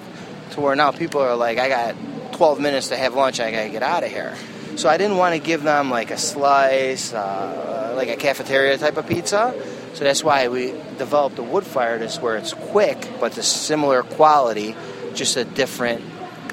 [0.51, 1.95] to where now people are like, I got
[2.35, 4.37] 12 minutes to have lunch, I gotta get out of here.
[4.77, 8.99] So I didn't want to give them like a slice, uh, like a cafeteria type
[8.99, 9.55] of pizza.
[9.95, 14.03] So that's why we developed the wood fired, is where it's quick but the similar
[14.03, 14.77] quality,
[15.15, 16.05] just a different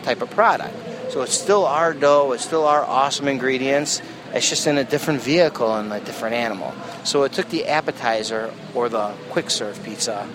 [0.04, 0.89] type of product.
[1.10, 4.02] So it's still our dough, it's still our awesome ingredients.
[4.32, 6.74] It's just in a different vehicle and a different animal.
[7.04, 10.30] So it took the appetizer or the quick serve pizza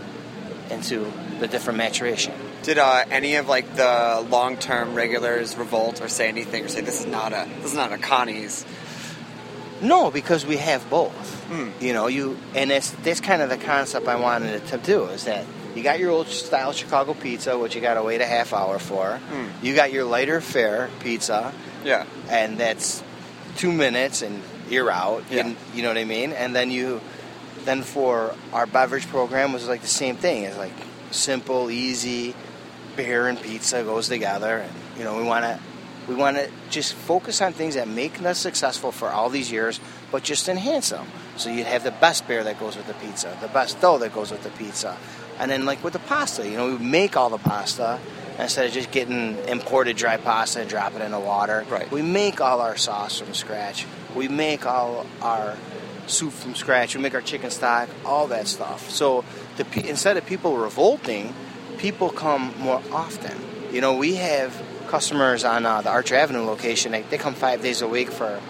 [0.71, 2.35] into the different maturation.
[2.65, 6.81] Did uh, any of like the long term regulars revolt or say anything or say
[6.81, 8.67] this is not a this is not a Connie's?
[9.81, 11.47] No, because we have both.
[11.81, 15.25] You know, you and it's that's kind of the concept I wanted to do is
[15.25, 18.53] that you got your old style Chicago pizza, which you got to wait a half
[18.53, 19.17] hour for.
[19.17, 19.65] Hmm.
[19.65, 21.53] You got your lighter fare pizza,
[21.85, 22.05] Yeah.
[22.29, 23.03] and that's
[23.57, 25.25] two minutes and you're out.
[25.31, 25.47] Yeah.
[25.47, 26.33] And, you know what I mean?
[26.33, 27.01] And then you,
[27.65, 30.45] then for our beverage program was like the same thing.
[30.45, 30.73] It's like
[31.11, 32.35] simple, easy,
[32.97, 34.59] beer and pizza goes together.
[34.59, 35.59] And you know, we want to,
[36.09, 39.81] we want to just focus on things that make us successful for all these years,
[40.13, 41.07] but just enhance them.
[41.37, 44.13] So you'd have the best beer that goes with the pizza, the best dough that
[44.15, 44.97] goes with the pizza,
[45.39, 47.99] and then like with the pasta, you know, we make all the pasta
[48.39, 51.65] instead of just getting imported dry pasta and drop it in the water.
[51.69, 51.91] Right.
[51.91, 53.87] We make all our sauce from scratch.
[54.15, 55.57] We make all our
[56.07, 56.95] soup from scratch.
[56.95, 58.91] We make our chicken stock, all that stuff.
[58.91, 59.25] So
[59.57, 61.35] the, instead of people revolting,
[61.79, 63.37] people come more often.
[63.73, 66.93] You know, we have customers on uh, the Archer Avenue location.
[66.93, 68.41] They, they come five days a week for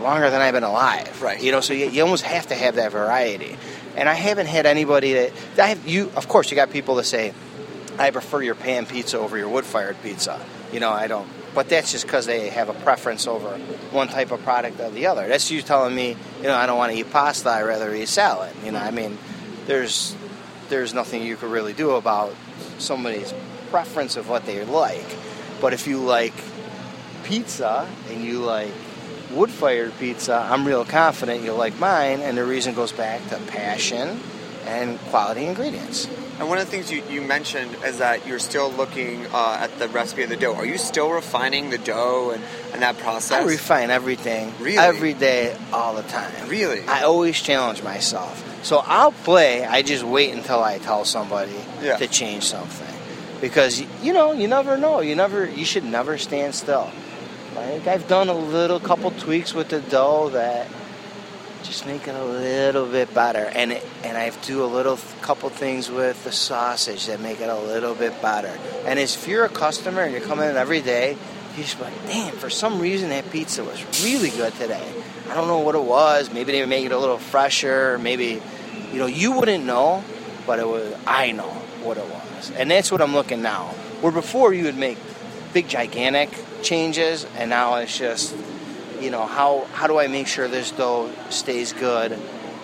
[0.00, 1.22] longer than I've been alive.
[1.22, 1.42] Right.
[1.42, 3.56] You know, so you, you almost have to have that variety.
[3.96, 5.86] And I haven't had anybody that I have.
[5.86, 7.32] You, of course, you got people that say,
[7.98, 11.28] "I prefer your pan pizza over your wood-fired pizza." You know, I don't.
[11.54, 13.56] But that's just because they have a preference over
[13.90, 15.26] one type of product or the other.
[15.26, 17.48] That's you telling me, you know, I don't want to eat pasta.
[17.48, 18.54] I rather eat salad.
[18.62, 19.16] You know, I mean,
[19.66, 20.14] there's
[20.68, 22.34] there's nothing you could really do about
[22.78, 23.32] somebody's
[23.70, 25.06] preference of what they like.
[25.60, 26.34] But if you like
[27.24, 28.72] pizza and you like
[29.30, 32.20] wood fired pizza, I'm real confident you'll like mine.
[32.20, 34.20] And the reason goes back to passion
[34.66, 36.08] and quality ingredients.
[36.38, 39.78] And one of the things you, you mentioned is that you're still looking uh, at
[39.78, 40.54] the recipe of the dough.
[40.54, 43.42] Are you still refining the dough and, and that process?
[43.42, 44.76] I refine everything Really?
[44.76, 46.48] every day, all the time.
[46.48, 46.82] Really?
[46.86, 48.42] I always challenge myself.
[48.64, 51.96] So I'll play, I just wait until I tell somebody Yeah.
[51.96, 52.94] to change something.
[53.40, 55.00] Because, you know, you never know.
[55.00, 56.90] You never, you should never stand still.
[57.56, 60.68] Like I've done a little couple tweaks with the dough that
[61.62, 65.48] just make it a little bit better, and it, and I do a little couple
[65.48, 68.56] things with the sausage that make it a little bit better.
[68.84, 71.16] And if you're a customer and you're coming in every day,
[71.56, 74.86] you're just like, damn, for some reason that pizza was really good today.
[75.30, 76.30] I don't know what it was.
[76.30, 77.98] Maybe they made it a little fresher.
[77.98, 78.40] Maybe,
[78.92, 80.04] you know, you wouldn't know,
[80.46, 80.94] but it was.
[81.06, 81.48] I know
[81.82, 83.68] what it was, and that's what I'm looking now.
[84.02, 84.98] Where before you would make
[85.54, 86.30] big gigantic
[86.62, 88.34] changes, and now it's just
[89.00, 92.12] you know how how do I make sure this dough stays good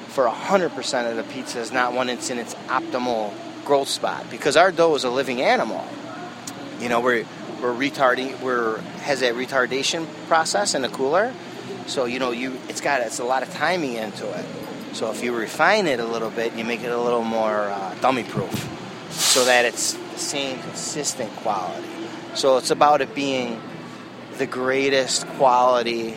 [0.09, 3.32] for hundred percent of the pizzas, not when it's in its optimal
[3.64, 4.28] growth spot?
[4.30, 5.86] Because our dough is a living animal.
[6.80, 7.24] You know, we're
[7.61, 11.32] we're retarding we're has that retardation process in the cooler.
[11.86, 14.45] So you know you it's got it's a lot of timing into it.
[14.93, 17.95] So if you refine it a little bit, you make it a little more uh,
[18.01, 18.68] dummy proof,
[19.11, 21.88] so that it's the same consistent quality.
[22.34, 23.61] So it's about it being
[24.39, 26.14] the greatest quality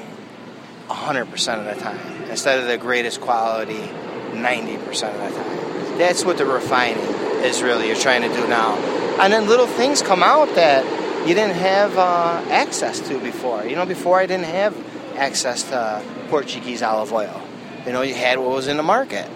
[0.87, 3.89] 100% of the time instead of the greatest quality
[4.31, 5.97] 90% of the time.
[5.97, 7.03] That's what the refining
[7.43, 8.75] is really you're trying to do now.
[9.19, 10.83] And then little things come out that
[11.27, 13.65] you didn't have uh, access to before.
[13.65, 14.75] You know, before I didn't have
[15.15, 17.41] access to Portuguese olive oil.
[17.85, 19.29] You know, you had what was in the market.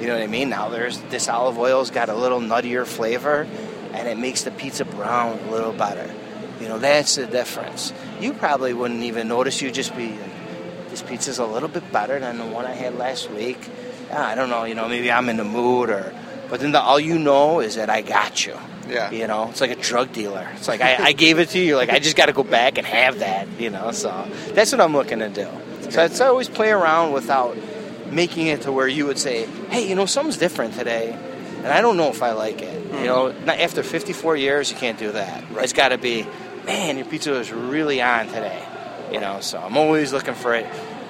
[0.00, 0.50] You know what I mean?
[0.50, 3.46] Now there's this olive oil's got a little nuttier flavor
[3.92, 6.12] and it makes the pizza brown a little better.
[6.62, 7.92] You know, that's the difference.
[8.20, 9.60] You probably wouldn't even notice.
[9.60, 12.96] You'd just be like, this pizza's a little bit better than the one I had
[12.96, 13.58] last week.
[14.12, 16.14] "Ah, I don't know, you know, maybe I'm in the mood or,
[16.48, 18.56] but then the, all you know is that I got you.
[18.88, 19.10] Yeah.
[19.10, 20.48] You know, it's like a drug dealer.
[20.54, 21.76] It's like I, I gave it to you.
[21.76, 23.48] Like I just got to go back and have that.
[23.58, 25.48] You know, so that's what I'm looking to do.
[25.90, 27.56] So it's always play around without
[28.10, 31.12] making it to where you would say, hey, you know, something's different today,
[31.58, 32.82] and I don't know if I like it.
[32.92, 35.44] You know, not, after 54 years, you can't do that.
[35.56, 36.26] It's got to be,
[36.64, 38.66] man, your pizza is really on today.
[39.12, 40.66] You know, so I'm always looking for it.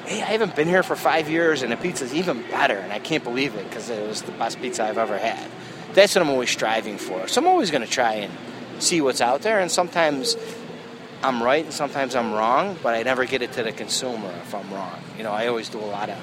[0.06, 2.98] Hey, I haven't been here for five years, and the pizza's even better, and I
[2.98, 5.48] can't believe it because it was the best pizza I've ever had.
[5.94, 7.28] That's what I'm always striving for.
[7.28, 8.32] So I'm always going to try and
[8.82, 10.36] see what's out there, and sometimes
[11.22, 14.54] I'm right, and sometimes I'm wrong, but I never get it to the consumer if
[14.54, 15.00] I'm wrong.
[15.16, 16.18] You know, I always do a lot of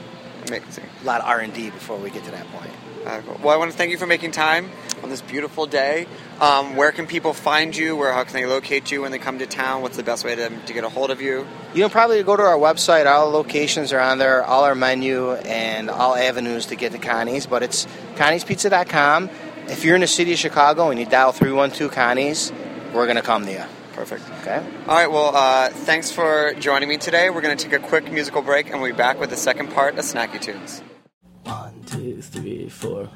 [0.48, 0.84] Amazing.
[1.02, 2.72] a lot of R and D before we get to that point.
[3.06, 3.40] Uh, cool.
[3.42, 4.70] Well, I want to thank you for making time
[5.04, 6.08] on this beautiful day.
[6.40, 7.96] Um, where can people find you?
[7.96, 9.82] Where how can they locate you when they come to town?
[9.82, 11.46] What's the best way to, to get a hold of you?
[11.74, 13.06] You can probably go to our website.
[13.06, 17.46] All locations are on there, all our menu, and all avenues to get to Connie's.
[17.46, 17.86] But it's
[18.16, 19.30] Connie'sPizza.com.
[19.68, 22.52] If you're in the city of Chicago and you dial 312 Connie's,
[22.94, 23.64] we're going to come to you.
[23.94, 24.24] Perfect.
[24.42, 24.66] Okay.
[24.88, 25.12] All right.
[25.12, 27.30] Well, uh, thanks for joining me today.
[27.30, 29.72] We're going to take a quick musical break, and we'll be back with the second
[29.72, 30.82] part of Snacky Tunes.
[31.44, 33.10] One, two, three, four.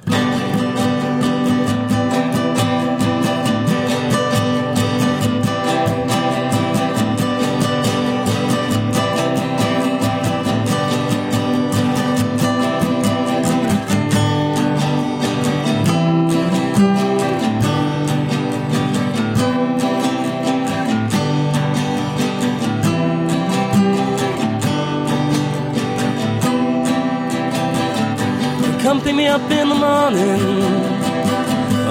[29.13, 30.41] Pick me up in the morning.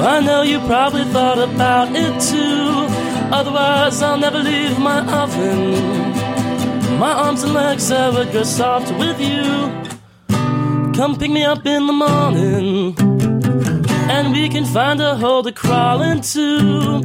[0.05, 2.89] I know you probably thought about it too.
[3.33, 6.99] Otherwise, I'll never leave my oven.
[6.99, 9.71] My arms and legs ever grow soft with you.
[10.97, 12.97] Come pick me up in the morning.
[14.11, 17.03] And we can find a hole to crawl into.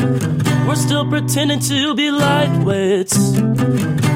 [0.67, 3.19] We're still pretending to be lightweights.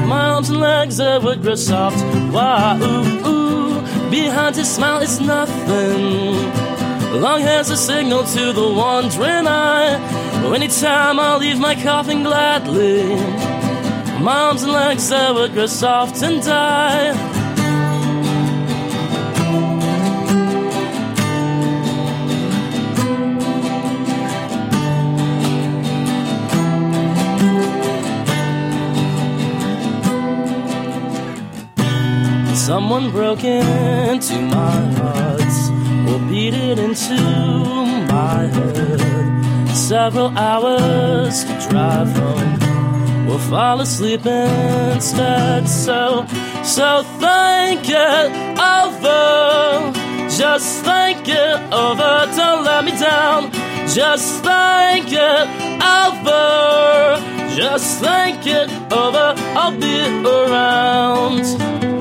[0.08, 2.04] My arms and legs ever grow soft.
[2.34, 3.41] Wow, ooh, ooh.
[4.12, 6.36] Behind his smile is nothing.
[7.22, 9.96] Long hair's a signal to the wandering eye.
[10.54, 13.16] Anytime I'll leave my coffin gladly.
[14.20, 17.31] My arms and legs ever grow soft and die.
[32.72, 35.42] Someone broke into my heart
[36.08, 37.18] or beat it into
[38.08, 39.76] my head.
[39.76, 43.28] Several hours to drive home.
[43.28, 45.68] We'll fall asleep instead.
[45.68, 46.26] So,
[46.64, 49.92] so think it over.
[50.30, 52.14] Just think it over.
[52.38, 53.52] Don't let me down.
[53.86, 55.46] Just think it
[56.00, 57.20] over.
[57.54, 59.34] Just think it over.
[59.60, 62.01] I'll be around.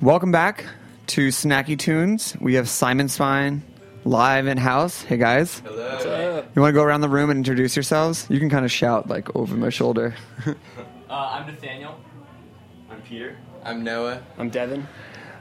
[0.00, 0.64] Welcome back
[1.08, 2.36] to Snacky Tunes.
[2.40, 3.62] We have Simon Spine
[4.04, 5.02] live in house.
[5.02, 5.58] Hey guys.
[5.60, 5.90] Hello.
[5.92, 6.50] What's up?
[6.54, 8.26] You want to go around the room and introduce yourselves?
[8.30, 10.14] You can kind of shout like over my shoulder.
[11.10, 11.98] Uh, I'm Nathaniel.
[12.90, 13.38] I'm Peter.
[13.64, 14.22] I'm Noah.
[14.36, 14.86] I'm Devin.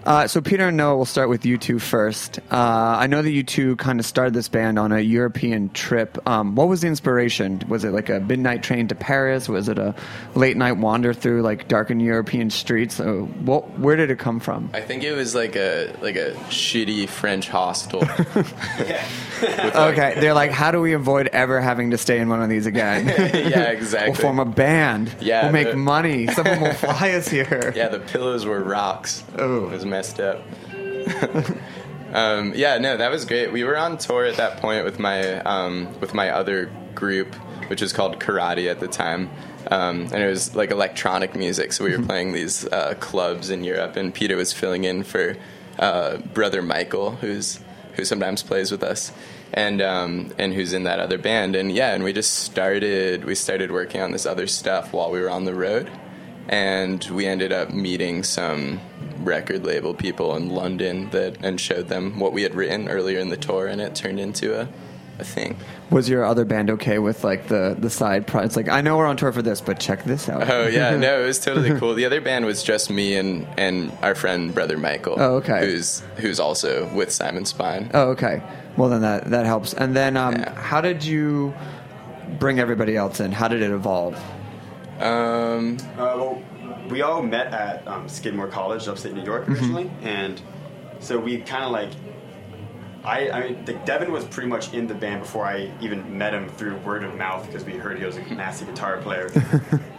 [0.07, 2.39] Uh, so Peter and Noah, we'll start with you two first.
[2.49, 2.55] Uh,
[2.97, 6.17] I know that you two kind of started this band on a European trip.
[6.25, 7.61] Um, what was the inspiration?
[7.67, 9.49] Was it like a midnight train to Paris?
[9.49, 9.93] Was it a
[10.33, 13.01] late night wander through like darkened European streets?
[13.01, 14.69] Uh, what, where did it come from?
[14.73, 17.99] I think it was like a like a shitty French hostel.
[19.43, 22.65] okay, they're like, how do we avoid ever having to stay in one of these
[22.65, 23.07] again?
[23.49, 24.11] yeah, exactly.
[24.11, 25.13] We'll form a band.
[25.19, 26.27] Yeah, we'll make the- money.
[26.27, 27.73] Someone will fly us here.
[27.75, 29.23] Yeah, the pillows were rocks.
[29.37, 30.43] Oh, it was messed up.
[32.13, 33.51] um, yeah, no, that was great.
[33.51, 37.33] We were on tour at that point with my um, with my other group,
[37.69, 39.31] which was called Karate at the time,
[39.71, 41.73] um, and it was like electronic music.
[41.73, 45.35] So we were playing these uh, clubs in Europe, and Peter was filling in for
[45.79, 47.59] uh, brother Michael, who's
[47.95, 49.11] who sometimes plays with us.
[49.51, 51.55] And um, and who's in that other band?
[51.55, 53.25] And yeah, and we just started.
[53.25, 55.89] We started working on this other stuff while we were on the road,
[56.47, 58.79] and we ended up meeting some
[59.19, 63.29] record label people in London that and showed them what we had written earlier in
[63.29, 64.67] the tour, and it turned into a,
[65.19, 65.57] a thing.
[65.89, 68.55] Was your other band okay with like the the side projects?
[68.55, 70.49] Like, I know we're on tour for this, but check this out.
[70.49, 71.93] Oh yeah, no, it was totally cool.
[71.93, 75.15] The other band was just me and and our friend brother Michael.
[75.17, 75.65] Oh, okay.
[75.65, 77.91] Who's who's also with Simon Spine.
[77.93, 78.41] Oh, okay.
[78.77, 79.73] Well, then that that helps.
[79.73, 81.53] And then, um, how did you
[82.39, 83.31] bring everybody else in?
[83.31, 84.21] How did it evolve?
[84.99, 86.41] Um, Uh, well,
[86.89, 89.49] we all met at um, Skidmore College, upstate New York, Mhm.
[89.53, 90.41] originally, and
[90.99, 91.89] so we kind of like.
[93.05, 96.33] I, I mean, the, Devin was pretty much in the band before I even met
[96.33, 99.31] him through word of mouth because we heard he was a nasty guitar player.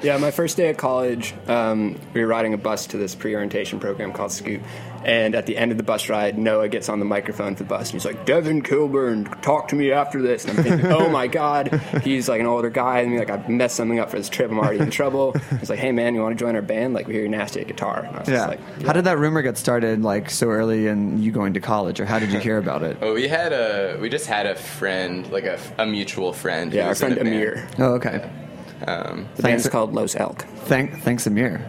[0.03, 3.81] Yeah, my first day at college, um, we were riding a bus to this pre-orientation
[3.81, 4.61] program called Scoot,
[5.05, 7.69] and at the end of the bus ride, Noah gets on the microphone for the
[7.69, 11.09] bus, and he's like, "Devin Kilburn, talk to me after this." And I'm thinking, "Oh
[11.09, 11.69] my God,
[12.03, 14.51] he's like an older guy, and like I've messed something up for this trip.
[14.51, 16.95] I'm already in trouble." He's like, "Hey man, you want to join our band?
[16.95, 18.35] Like we hear you're nasty at guitar." And I was Yeah.
[18.37, 20.03] just like, How did that rumor get started?
[20.03, 22.97] Like so early in you going to college, or how did you hear about it?
[23.03, 26.73] Oh, we had a we just had a friend, like a, a mutual friend.
[26.73, 27.29] Yeah, our friend a band.
[27.29, 27.69] Amir.
[27.79, 28.29] Oh, okay.
[28.87, 30.43] Um, The band's called Los Elk.
[30.67, 31.61] Thank, thanks, Amir.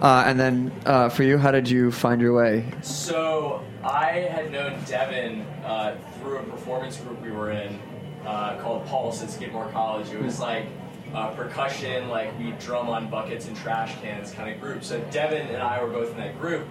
[0.00, 2.64] Uh, and then uh, for you, how did you find your way?
[2.82, 7.78] So I had known Devin uh, through a performance group we were in
[8.24, 10.10] uh, called Pulse at Skidmore College.
[10.10, 10.66] It was like
[11.14, 14.84] uh, percussion, like we drum on buckets and trash cans kind of group.
[14.84, 16.68] So Devin and I were both in that group,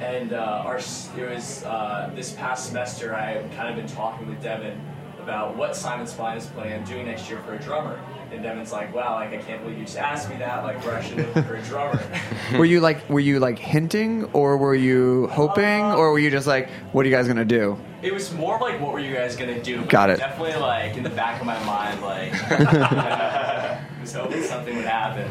[0.00, 3.14] and uh, our it was uh, this past semester.
[3.14, 4.80] I had kind of been talking with Devin
[5.20, 8.00] about what Simon Spine is planning on doing next year for a drummer.
[8.32, 10.64] And Devin's like, "Wow, like I can't believe you just asked me that.
[10.64, 12.02] Like we're actually looking for a drummer."
[12.58, 16.46] were you like were you like hinting, or were you hoping, or were you just
[16.46, 17.78] like, what are you guys gonna do?
[18.02, 19.84] It was more like, what were you guys gonna do?
[19.84, 20.18] Got it.
[20.18, 25.30] Definitely like in the back of my mind, like I was hoping something would happen.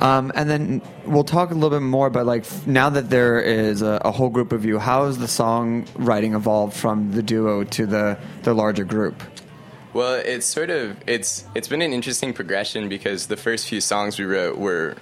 [0.00, 3.38] Um, and then we'll talk a little bit more, but like f- now that there
[3.40, 7.64] is a, a whole group of you, how has the songwriting evolved from the duo
[7.64, 9.22] to the the larger group?
[9.92, 14.18] Well, it's sort of it's it's been an interesting progression because the first few songs
[14.18, 14.96] we wrote were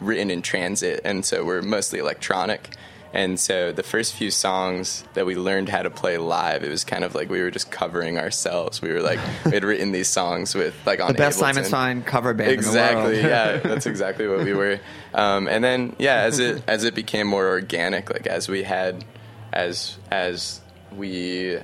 [0.00, 2.74] written in transit, and so we're mostly electronic.
[3.14, 6.82] And so the first few songs that we learned how to play live, it was
[6.82, 8.82] kind of like we were just covering ourselves.
[8.82, 11.40] We were like we had written these songs with like on the best Ableton.
[11.54, 13.20] Simon Spine cover band Exactly.
[13.20, 13.30] in the world.
[13.30, 14.80] yeah, that's exactly what we were.
[15.14, 19.04] Um, and then yeah, as it as it became more organic, like as we had
[19.52, 20.60] as as
[20.92, 21.58] we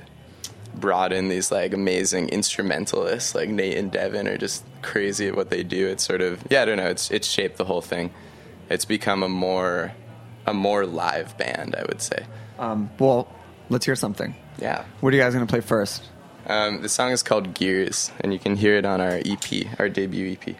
[0.75, 5.49] brought in these like amazing instrumentalists like Nate and Devin are just crazy at what
[5.49, 5.87] they do.
[5.87, 6.87] It's sort of yeah, I don't know.
[6.89, 8.11] It's it's shaped the whole thing.
[8.69, 9.93] It's become a more
[10.45, 12.25] a more live band, I would say.
[12.59, 13.27] Um, well,
[13.69, 14.35] let's hear something.
[14.59, 14.85] Yeah.
[14.99, 16.03] What are you guys gonna play first?
[16.47, 19.89] Um, the song is called Gears, and you can hear it on our EP, our
[19.89, 20.55] debut EP.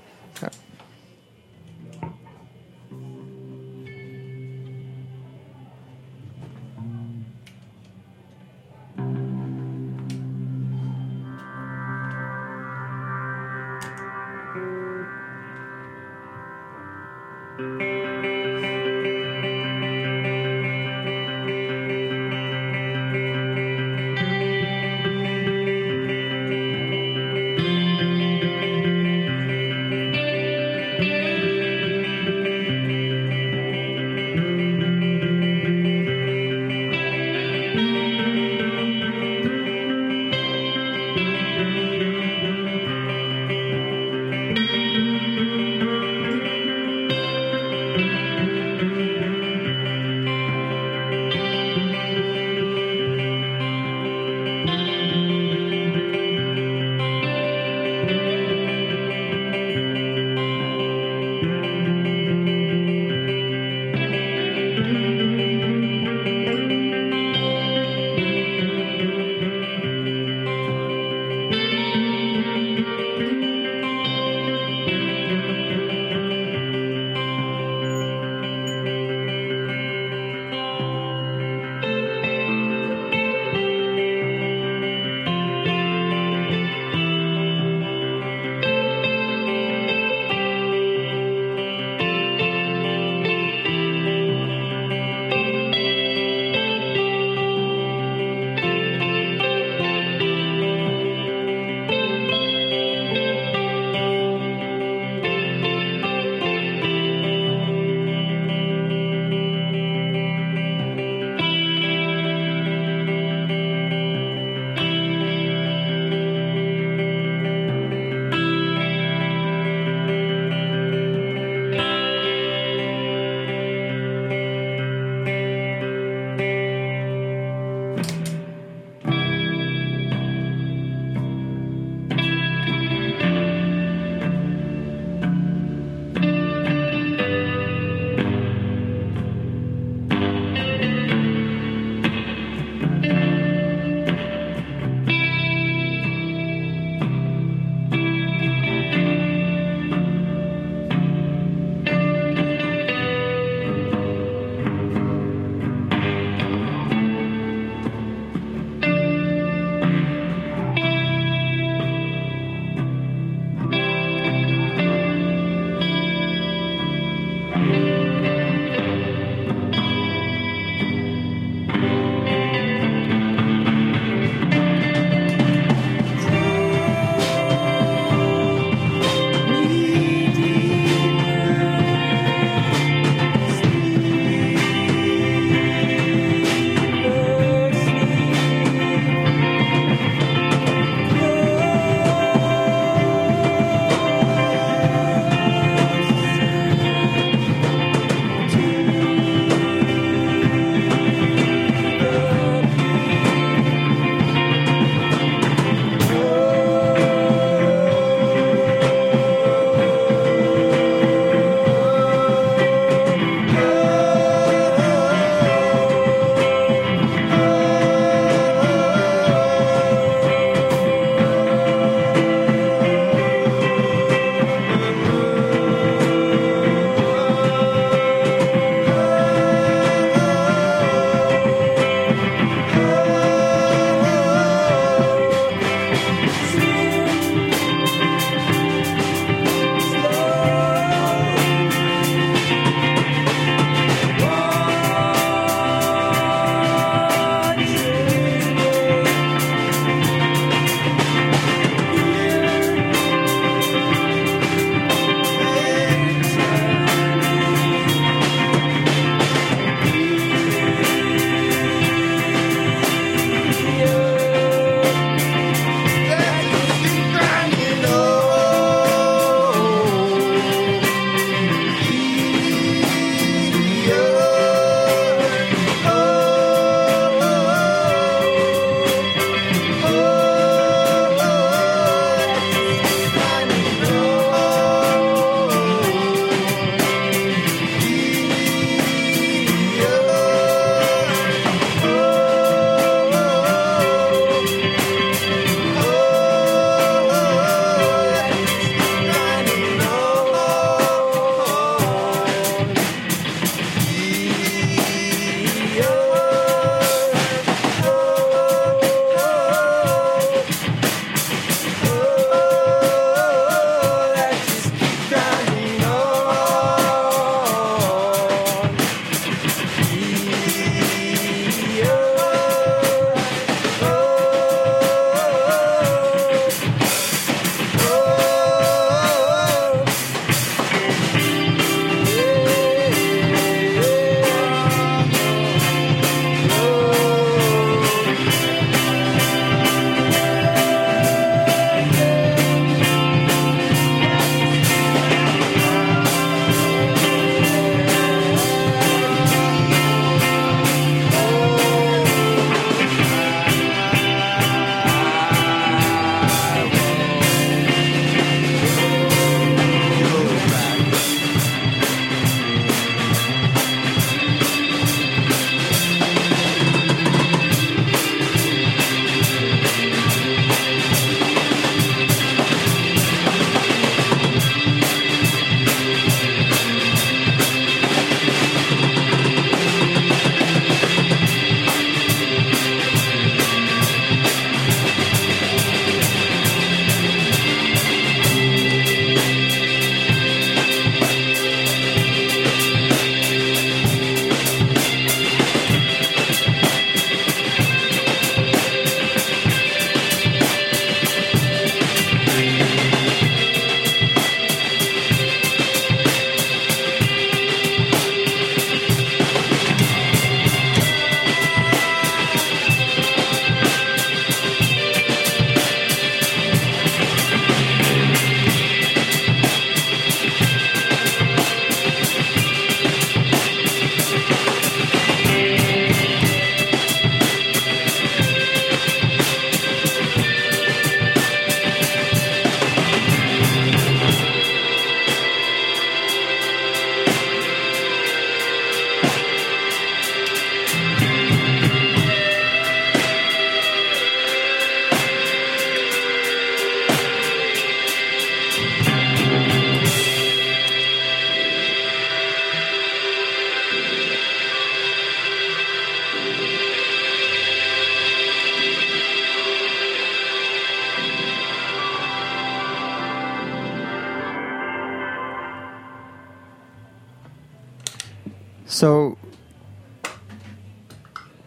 [468.82, 469.16] So,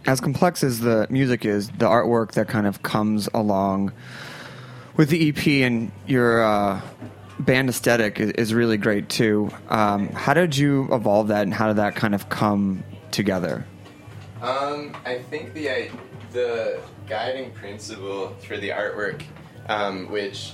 [0.06, 3.92] as complex as the music is, the artwork that kind of comes along
[4.96, 6.80] with the EP and your uh,
[7.40, 9.50] band aesthetic is, is really great too.
[9.68, 13.66] Um, how did you evolve that, and how did that kind of come together?
[14.40, 15.90] Um, I think the I,
[16.30, 19.24] the guiding principle for the artwork,
[19.68, 20.52] um, which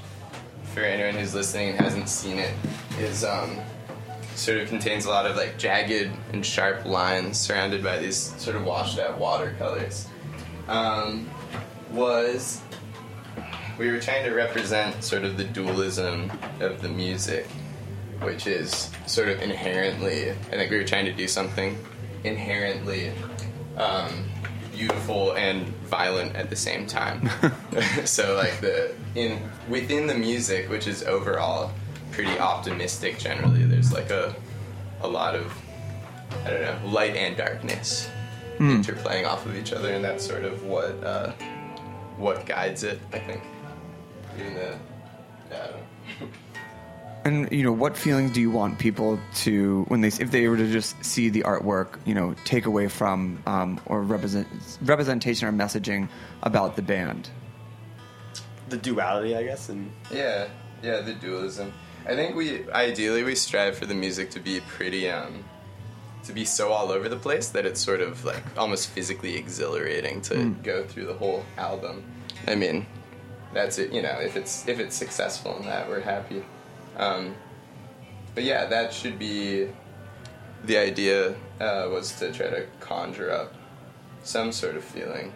[0.72, 2.54] for anyone who's listening and hasn't seen it,
[2.98, 3.58] is um,
[4.34, 8.56] sort of contains a lot of like jagged and sharp lines surrounded by these sort
[8.56, 10.08] of washed out watercolors.
[10.68, 11.28] Um,
[11.90, 12.62] was
[13.78, 17.46] we were trying to represent sort of the dualism of the music,
[18.20, 20.30] which is sort of inherently.
[20.30, 21.78] I think we were trying to do something
[22.22, 23.12] inherently
[23.76, 24.24] um,
[24.72, 27.30] beautiful and violent at the same time.
[28.04, 31.72] so like the in within the music, which is overall
[32.24, 33.64] pretty optimistic generally.
[33.64, 34.34] There's like a
[35.02, 35.52] a lot of
[36.44, 38.08] I don't know light and darkness
[38.58, 38.72] Hmm.
[38.82, 41.32] interplaying off of each other, and that's sort of what uh,
[42.18, 43.00] what guides it.
[43.12, 43.42] I think.
[44.38, 44.78] Even the
[45.50, 45.76] yeah, I don't
[46.20, 46.26] know.
[47.22, 50.56] And you know, what feelings do you want people to, when they, if they were
[50.56, 54.48] to just see the artwork, you know, take away from um, or represent
[54.80, 56.08] representation or messaging
[56.44, 57.28] about the band?
[58.70, 60.48] The duality, I guess, and Yeah,
[60.82, 61.74] yeah, the dualism.
[62.06, 65.44] I think we ideally we strive for the music to be pretty um
[66.24, 70.20] to be so all over the place that it's sort of like almost physically exhilarating
[70.22, 70.62] to Mm.
[70.62, 72.04] go through the whole album.
[72.46, 72.86] I mean,
[73.54, 76.44] that's it, you know, if it's if it's successful in that, we're happy.
[76.96, 77.34] Um
[78.34, 79.68] but yeah, that should be
[80.64, 81.30] the idea
[81.60, 83.54] uh, was to try to conjure up
[84.22, 85.32] some sort of feeling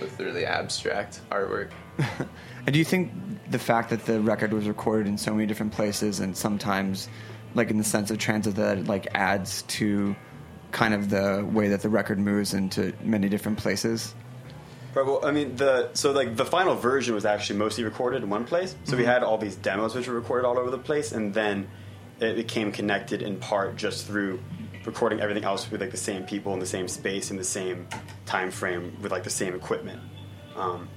[0.00, 1.70] with really abstract artwork.
[2.66, 3.12] And do you think
[3.50, 7.08] the fact that the record was recorded in so many different places and sometimes,
[7.54, 10.16] like in the sense of transit, that it, like adds to
[10.72, 14.14] kind of the way that the record moves into many different places?
[14.94, 18.30] Right, well, I mean, the so like the final version was actually mostly recorded in
[18.30, 18.74] one place.
[18.84, 19.06] So we Mhm.
[19.06, 21.68] had all these demos which were recorded all over the place, and then
[22.18, 24.40] it became connected in part just through
[24.86, 27.86] recording everything else with like the same people in the same space in the same
[28.24, 30.00] time frame with like the same equipment.
[30.56, 30.88] Um,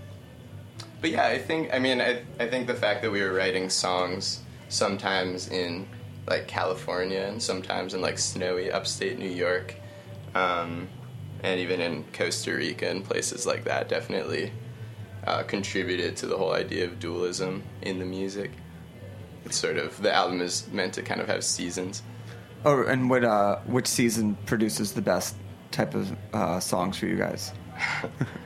[1.02, 3.70] But yeah, I think I mean I I think the fact that we were writing
[3.70, 5.88] songs sometimes in
[6.28, 9.76] like California and sometimes in like snowy upstate New York,
[10.36, 10.88] um,
[11.44, 14.52] and even in Costa Rica and places like that definitely
[15.26, 18.52] uh, contributed to the whole idea of dualism in the music.
[19.46, 22.04] It's sort of the album is meant to kind of have seasons.
[22.66, 25.36] Oh, and what uh, which season produces the best
[25.72, 27.54] type of uh, songs for you guys?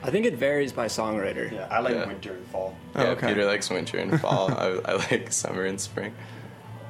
[0.04, 1.52] I think it varies by songwriter.
[1.52, 2.08] Yeah, I like Yeah.
[2.08, 2.76] winter and fall.
[2.96, 3.28] Yeah, Oh, okay.
[3.28, 4.52] Peter likes winter and fall.
[4.54, 6.14] I, I like summer and spring.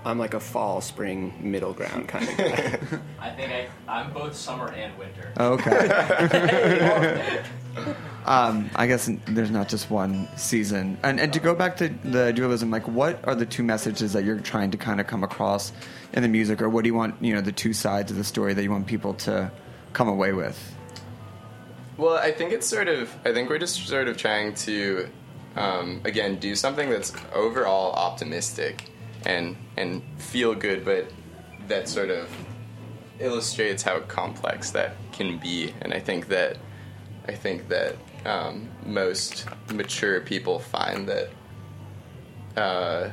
[0.06, 2.80] I'm like a fall, spring, middle ground kind of guy.
[3.22, 5.32] I think I, I'm both summer and winter.
[5.39, 7.41] Okay.
[8.26, 10.98] um, I guess there's not just one season.
[11.04, 14.26] And, and to go back to the dualism, like what are the two messages that
[14.26, 15.72] you're trying to kind of come across
[16.12, 18.24] in the music, or what do you want, you know, the two sides of the
[18.26, 19.50] story that you want people to
[19.94, 20.76] come away with?
[21.98, 23.16] Well, I think it's sort of.
[23.26, 25.08] I think we're just sort of trying to,
[25.56, 28.89] um, again, do something that's overall optimistic
[29.26, 31.12] and and feel good, but
[31.68, 32.30] that sort of
[33.20, 35.74] illustrates how complex that can be.
[35.82, 36.58] And I think that
[37.28, 41.30] I think that um, most mature people find that
[42.58, 43.10] uh,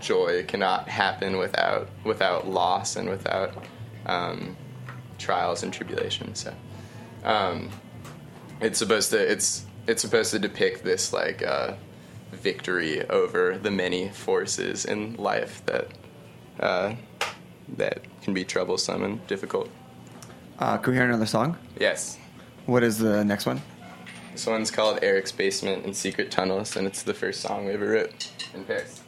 [0.00, 3.54] joy cannot happen without without loss and without
[4.06, 4.56] um,
[5.18, 6.40] trials and tribulations.
[6.40, 6.54] So
[7.24, 7.70] um,
[8.60, 11.74] it's supposed to it's it's supposed to depict this like uh,
[12.32, 15.88] victory over the many forces in life that
[16.60, 16.94] uh,
[17.76, 19.68] that can be troublesome and difficult.
[20.58, 21.56] Uh, can we hear another song?
[21.78, 22.18] Yes.
[22.66, 23.60] What is the next one?
[24.32, 27.86] This one's called Eric's Basement and Secret Tunnels, and it's the first song we ever
[27.86, 29.03] wrote in Paris.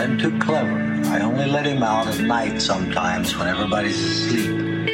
[0.00, 0.80] I'm too clever.
[1.12, 4.88] I only let him out at night sometimes when everybody's asleep.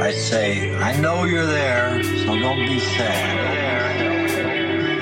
[0.00, 3.38] I say, I know you're there, so don't be sad.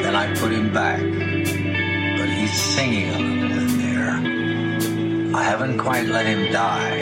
[0.03, 1.01] Then I put him back.
[1.01, 5.35] But he's singing a little in there.
[5.35, 7.01] I haven't quite let him die.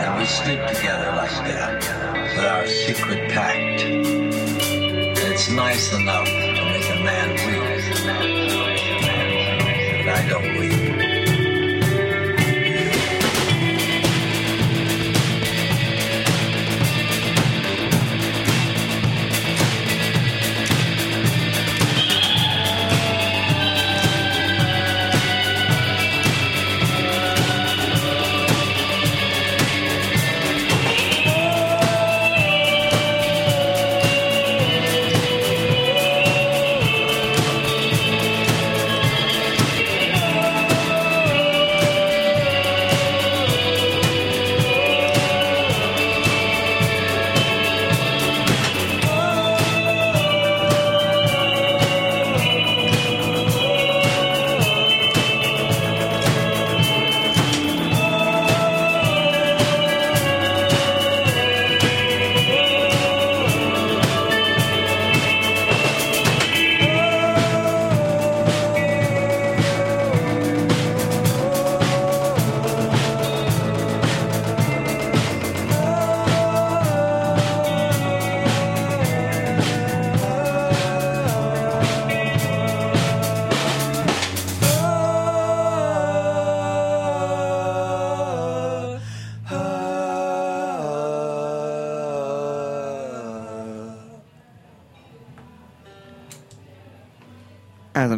[0.00, 1.74] And we sleep together like that,
[2.34, 3.82] with our secret pact.
[3.84, 8.59] It's nice enough to make a man weep.
[10.12, 10.89] I don't weep.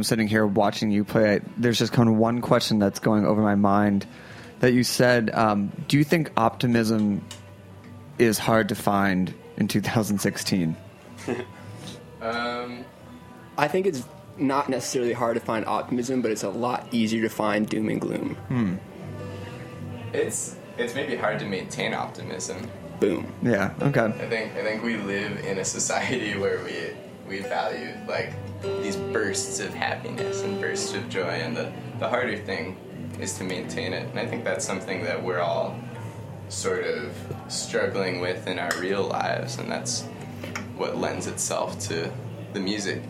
[0.02, 3.40] I'm sitting here watching you play, there's just kind of one question that's going over
[3.40, 4.04] my mind.
[4.58, 7.24] That you said, um, do you think optimism
[8.18, 10.76] is hard to find in 2016?
[12.20, 12.84] Um,
[13.58, 14.04] I think it's
[14.36, 18.00] not necessarily hard to find optimism, but it's a lot easier to find doom and
[18.00, 18.36] gloom.
[18.46, 18.76] Hmm.
[20.12, 22.70] It's it's maybe hard to maintain optimism.
[23.00, 23.26] Boom.
[23.42, 23.74] Yeah.
[23.82, 24.04] Okay.
[24.04, 26.94] I think I think we live in a society where we
[27.32, 28.30] we value like
[28.82, 32.76] these bursts of happiness and bursts of joy, and the the harder thing
[33.18, 34.06] is to maintain it.
[34.10, 35.74] And I think that's something that we're all
[36.50, 37.16] sort of
[37.48, 40.02] struggling with in our real lives, and that's
[40.76, 42.12] what lends itself to
[42.52, 43.02] the music.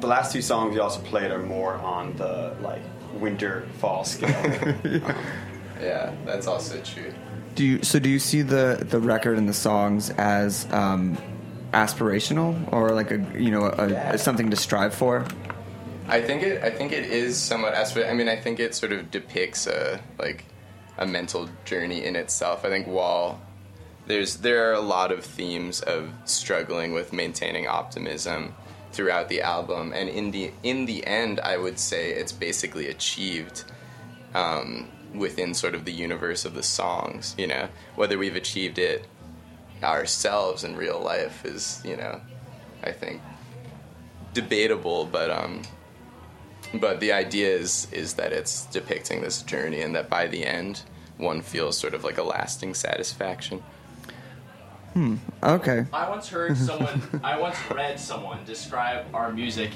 [0.00, 2.82] The last two songs you also played are more on the like
[3.20, 4.72] winter fall scale.
[5.78, 7.12] Yeah, that's also true.
[7.54, 11.18] Do you so do you see the the record and the songs as um,
[11.76, 15.26] aspirational or like a you know a, a, something to strive for?
[16.08, 16.62] I think it.
[16.62, 18.10] I think it is somewhat aspirational.
[18.10, 20.46] I mean, I think it sort of depicts a like
[20.96, 22.64] a mental journey in itself.
[22.64, 23.40] I think while
[24.06, 28.54] there's there are a lot of themes of struggling with maintaining optimism
[28.92, 33.64] throughout the album, and in the in the end, I would say it's basically achieved.
[34.34, 39.06] Um, within sort of the universe of the songs, you know, whether we've achieved it
[39.82, 42.20] ourselves in real life is, you know,
[42.82, 43.20] I think
[44.32, 45.62] debatable, but um,
[46.74, 50.82] but the idea is is that it's depicting this journey, and that by the end,
[51.16, 53.62] one feels sort of like a lasting satisfaction.
[54.92, 55.16] Hmm.
[55.42, 55.86] Okay.
[55.92, 59.70] I once heard someone, I once read someone describe our music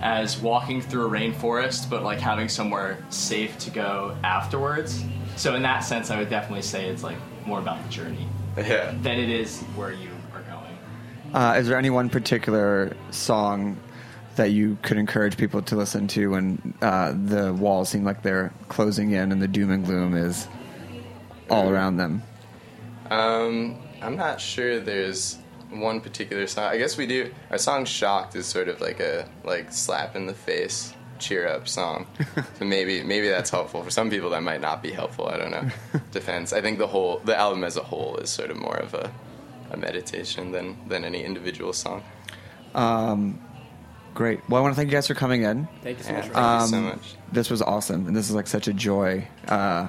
[0.00, 5.04] as walking through a rainforest, but like having somewhere safe to go afterwards.
[5.36, 8.94] So in that sense, I would definitely say it's like more about the journey Yeah.
[9.02, 10.78] than it is where you are going.
[11.34, 13.76] Uh, is there any one particular song
[14.36, 18.52] that you could encourage people to listen to when uh, the walls seem like they're
[18.68, 20.48] closing in and the doom and gloom is
[21.50, 22.22] all around them?
[23.10, 25.38] Um, I'm not sure there's
[25.70, 26.64] one particular song.
[26.64, 27.32] I guess we do.
[27.50, 31.66] Our song "Shocked" is sort of like a like slap in the face, cheer up
[31.68, 32.06] song.
[32.58, 34.30] so maybe maybe that's helpful for some people.
[34.30, 35.26] That might not be helpful.
[35.28, 35.68] I don't know.
[36.12, 36.52] Depends.
[36.52, 39.10] I think the whole the album as a whole is sort of more of a,
[39.70, 42.02] a meditation than than any individual song.
[42.74, 43.40] Um,
[44.14, 44.40] great.
[44.48, 45.68] Well, I want to thank you guys for coming in.
[45.82, 46.26] Thank you so Yeah, much.
[46.32, 47.14] thank you so Um, much.
[47.32, 49.26] This was awesome, and this is like such a joy.
[49.48, 49.88] Uh,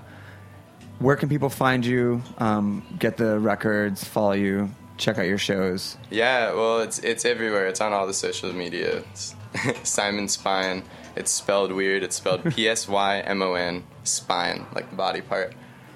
[0.99, 2.21] where can people find you?
[2.37, 5.97] Um, get the records, follow you, check out your shows.
[6.09, 7.67] Yeah, well, it's it's everywhere.
[7.67, 8.97] It's on all the social media.
[9.11, 9.35] It's
[9.83, 10.83] Psymon Spine.
[11.15, 12.03] It's spelled weird.
[12.03, 15.53] It's spelled P S Y M O N Spine, like the body part.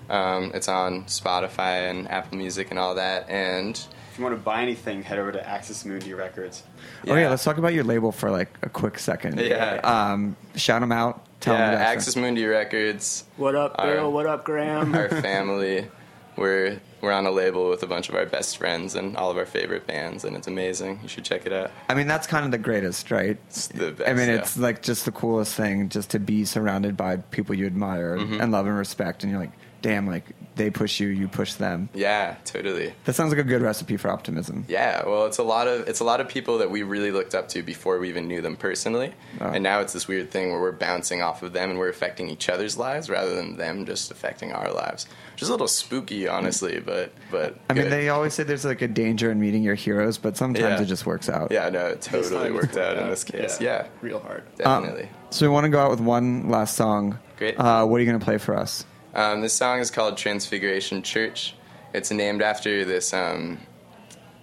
[0.10, 3.30] Um, it's on Spotify and Apple Music and all that.
[3.30, 3.76] And
[4.12, 6.64] if you want to buy anything, head over to Axis Mundi Records.
[7.08, 9.40] Oh yeah, let's talk about your label for like a quick second.
[9.40, 9.82] Yeah.
[9.84, 11.26] Um, shout them out.
[11.40, 13.24] Tell yeah, them Axis Mundi Records.
[13.38, 14.12] What up, Bill?
[14.12, 14.96] What up, Graham?
[14.96, 15.88] Our family.
[16.36, 19.38] We're we're on a label with a bunch of our best friends and all of
[19.38, 21.00] our favorite bands, and it's amazing.
[21.02, 21.72] You should check it out.
[21.90, 23.38] I mean, that's kind of the greatest, right?
[23.48, 24.10] It's the best.
[24.10, 24.36] I mean, yeah.
[24.36, 28.42] it's like just the coolest thing, just to be surrounded by people you admire Mhm.
[28.42, 30.26] and love and respect, and you're like, damn, like
[30.60, 31.90] they push you, you push them.
[31.96, 32.94] yeah, totally.
[33.06, 34.66] That sounds like a good recipe for optimism.
[34.68, 37.34] Yeah, well, it's a lot of it's a lot of people that we really looked
[37.34, 39.48] up to before we even knew them personally, Oh.
[39.48, 42.30] and now it's this weird thing where we're bouncing off of them and we're affecting
[42.30, 46.28] each other's lives rather than them just affecting our lives, which is a little spooky,
[46.28, 46.80] honestly.
[46.80, 50.18] But but I mean, they always say there's like a danger in meeting your heroes,
[50.20, 50.82] but sometimes Yeah.
[50.82, 51.52] it just works out.
[51.52, 53.60] yeah, no, it totally worked out in this case.
[53.60, 54.44] Yeah, real hard.
[54.64, 55.10] Um, definitely.
[55.32, 57.18] so we want to go out with one last song.
[57.38, 57.58] Great.
[57.58, 58.84] Uh, what are you going to play for us?
[59.14, 61.56] Um, this song is called Transfiguration Church.
[61.94, 63.60] It's named after this um,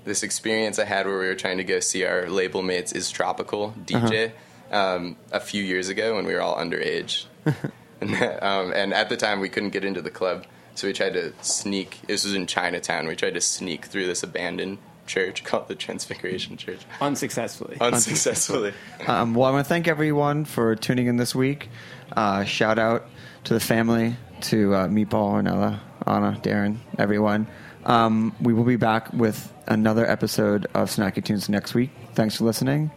[0.05, 3.11] this experience I had where we were trying to go see our label mates is
[3.11, 4.33] Tropical DJ
[4.71, 7.27] um, a few years ago when we were all underage,
[8.01, 10.45] and, um, and at the time we couldn't get into the club,
[10.75, 12.01] so we tried to sneak.
[12.07, 13.07] This was in Chinatown.
[13.07, 16.81] We tried to sneak through this abandoned church called the Transfiguration Church.
[17.01, 17.77] Unsuccessfully.
[17.81, 18.73] Unsuccessfully.
[19.07, 21.69] Um, well, I want to thank everyone for tuning in this week.
[22.17, 23.07] Uh, shout out
[23.45, 27.47] to the family, to uh, Meatball, Ornella, Anna, Darren, everyone.
[27.85, 31.91] Um, we will be back with another episode of Snacky Tunes next week.
[32.15, 32.91] Thanks for listening.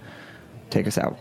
[0.69, 1.17] Take us out.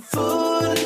[0.00, 0.78] About food.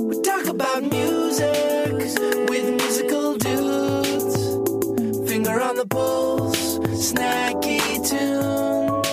[0.00, 5.30] We talk about music with musical dudes.
[5.30, 9.06] Finger on the pulse, snacky tunes.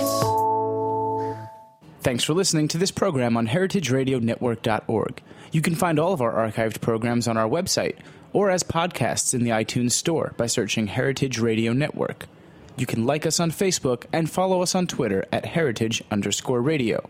[2.02, 5.22] Thanks for listening to this program on heritageradionetwork.org.
[5.52, 7.98] You can find all of our archived programs on our website
[8.34, 12.28] or as podcasts in the iTunes Store by searching Heritage Radio Network.
[12.78, 17.10] You can like us on Facebook and follow us on Twitter at heritage underscore radio.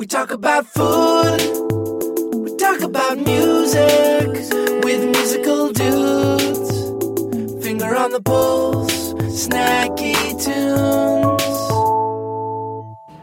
[0.00, 1.40] We talk about food.
[2.32, 4.28] We talk about music
[4.82, 7.62] with musical dudes.
[7.62, 11.42] Finger on the pulse, snacky tunes.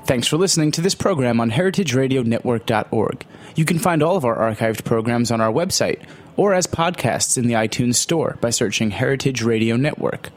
[0.06, 3.26] Thanks for listening to this program on heritageradionetwork.org.
[3.56, 7.48] You can find all of our archived programs on our website or as podcasts in
[7.48, 10.30] the iTunes Store by searching Heritage Radio Network.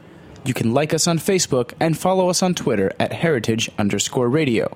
[0.43, 4.75] You can like us on Facebook and follow us on Twitter at heritage underscore radio.